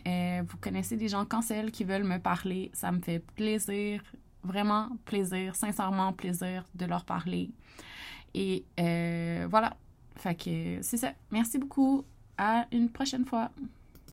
vous 0.47 0.57
connaissez 0.57 0.97
des 0.97 1.07
gens 1.07 1.25
cancels 1.25 1.71
qui 1.71 1.83
veulent 1.83 2.03
me 2.03 2.19
parler, 2.19 2.69
ça 2.73 2.91
me 2.91 2.99
fait 2.99 3.19
plaisir, 3.19 4.03
vraiment 4.43 4.89
plaisir, 5.05 5.55
sincèrement 5.55 6.13
plaisir 6.13 6.65
de 6.75 6.85
leur 6.85 7.05
parler. 7.05 7.49
Et 8.33 8.65
voilà. 9.49 9.75
C'est 10.17 10.97
ça. 10.97 11.13
Merci 11.31 11.57
beaucoup. 11.57 12.05
À 12.37 12.67
une 12.71 12.89
prochaine 12.89 13.25
fois. 13.25 13.51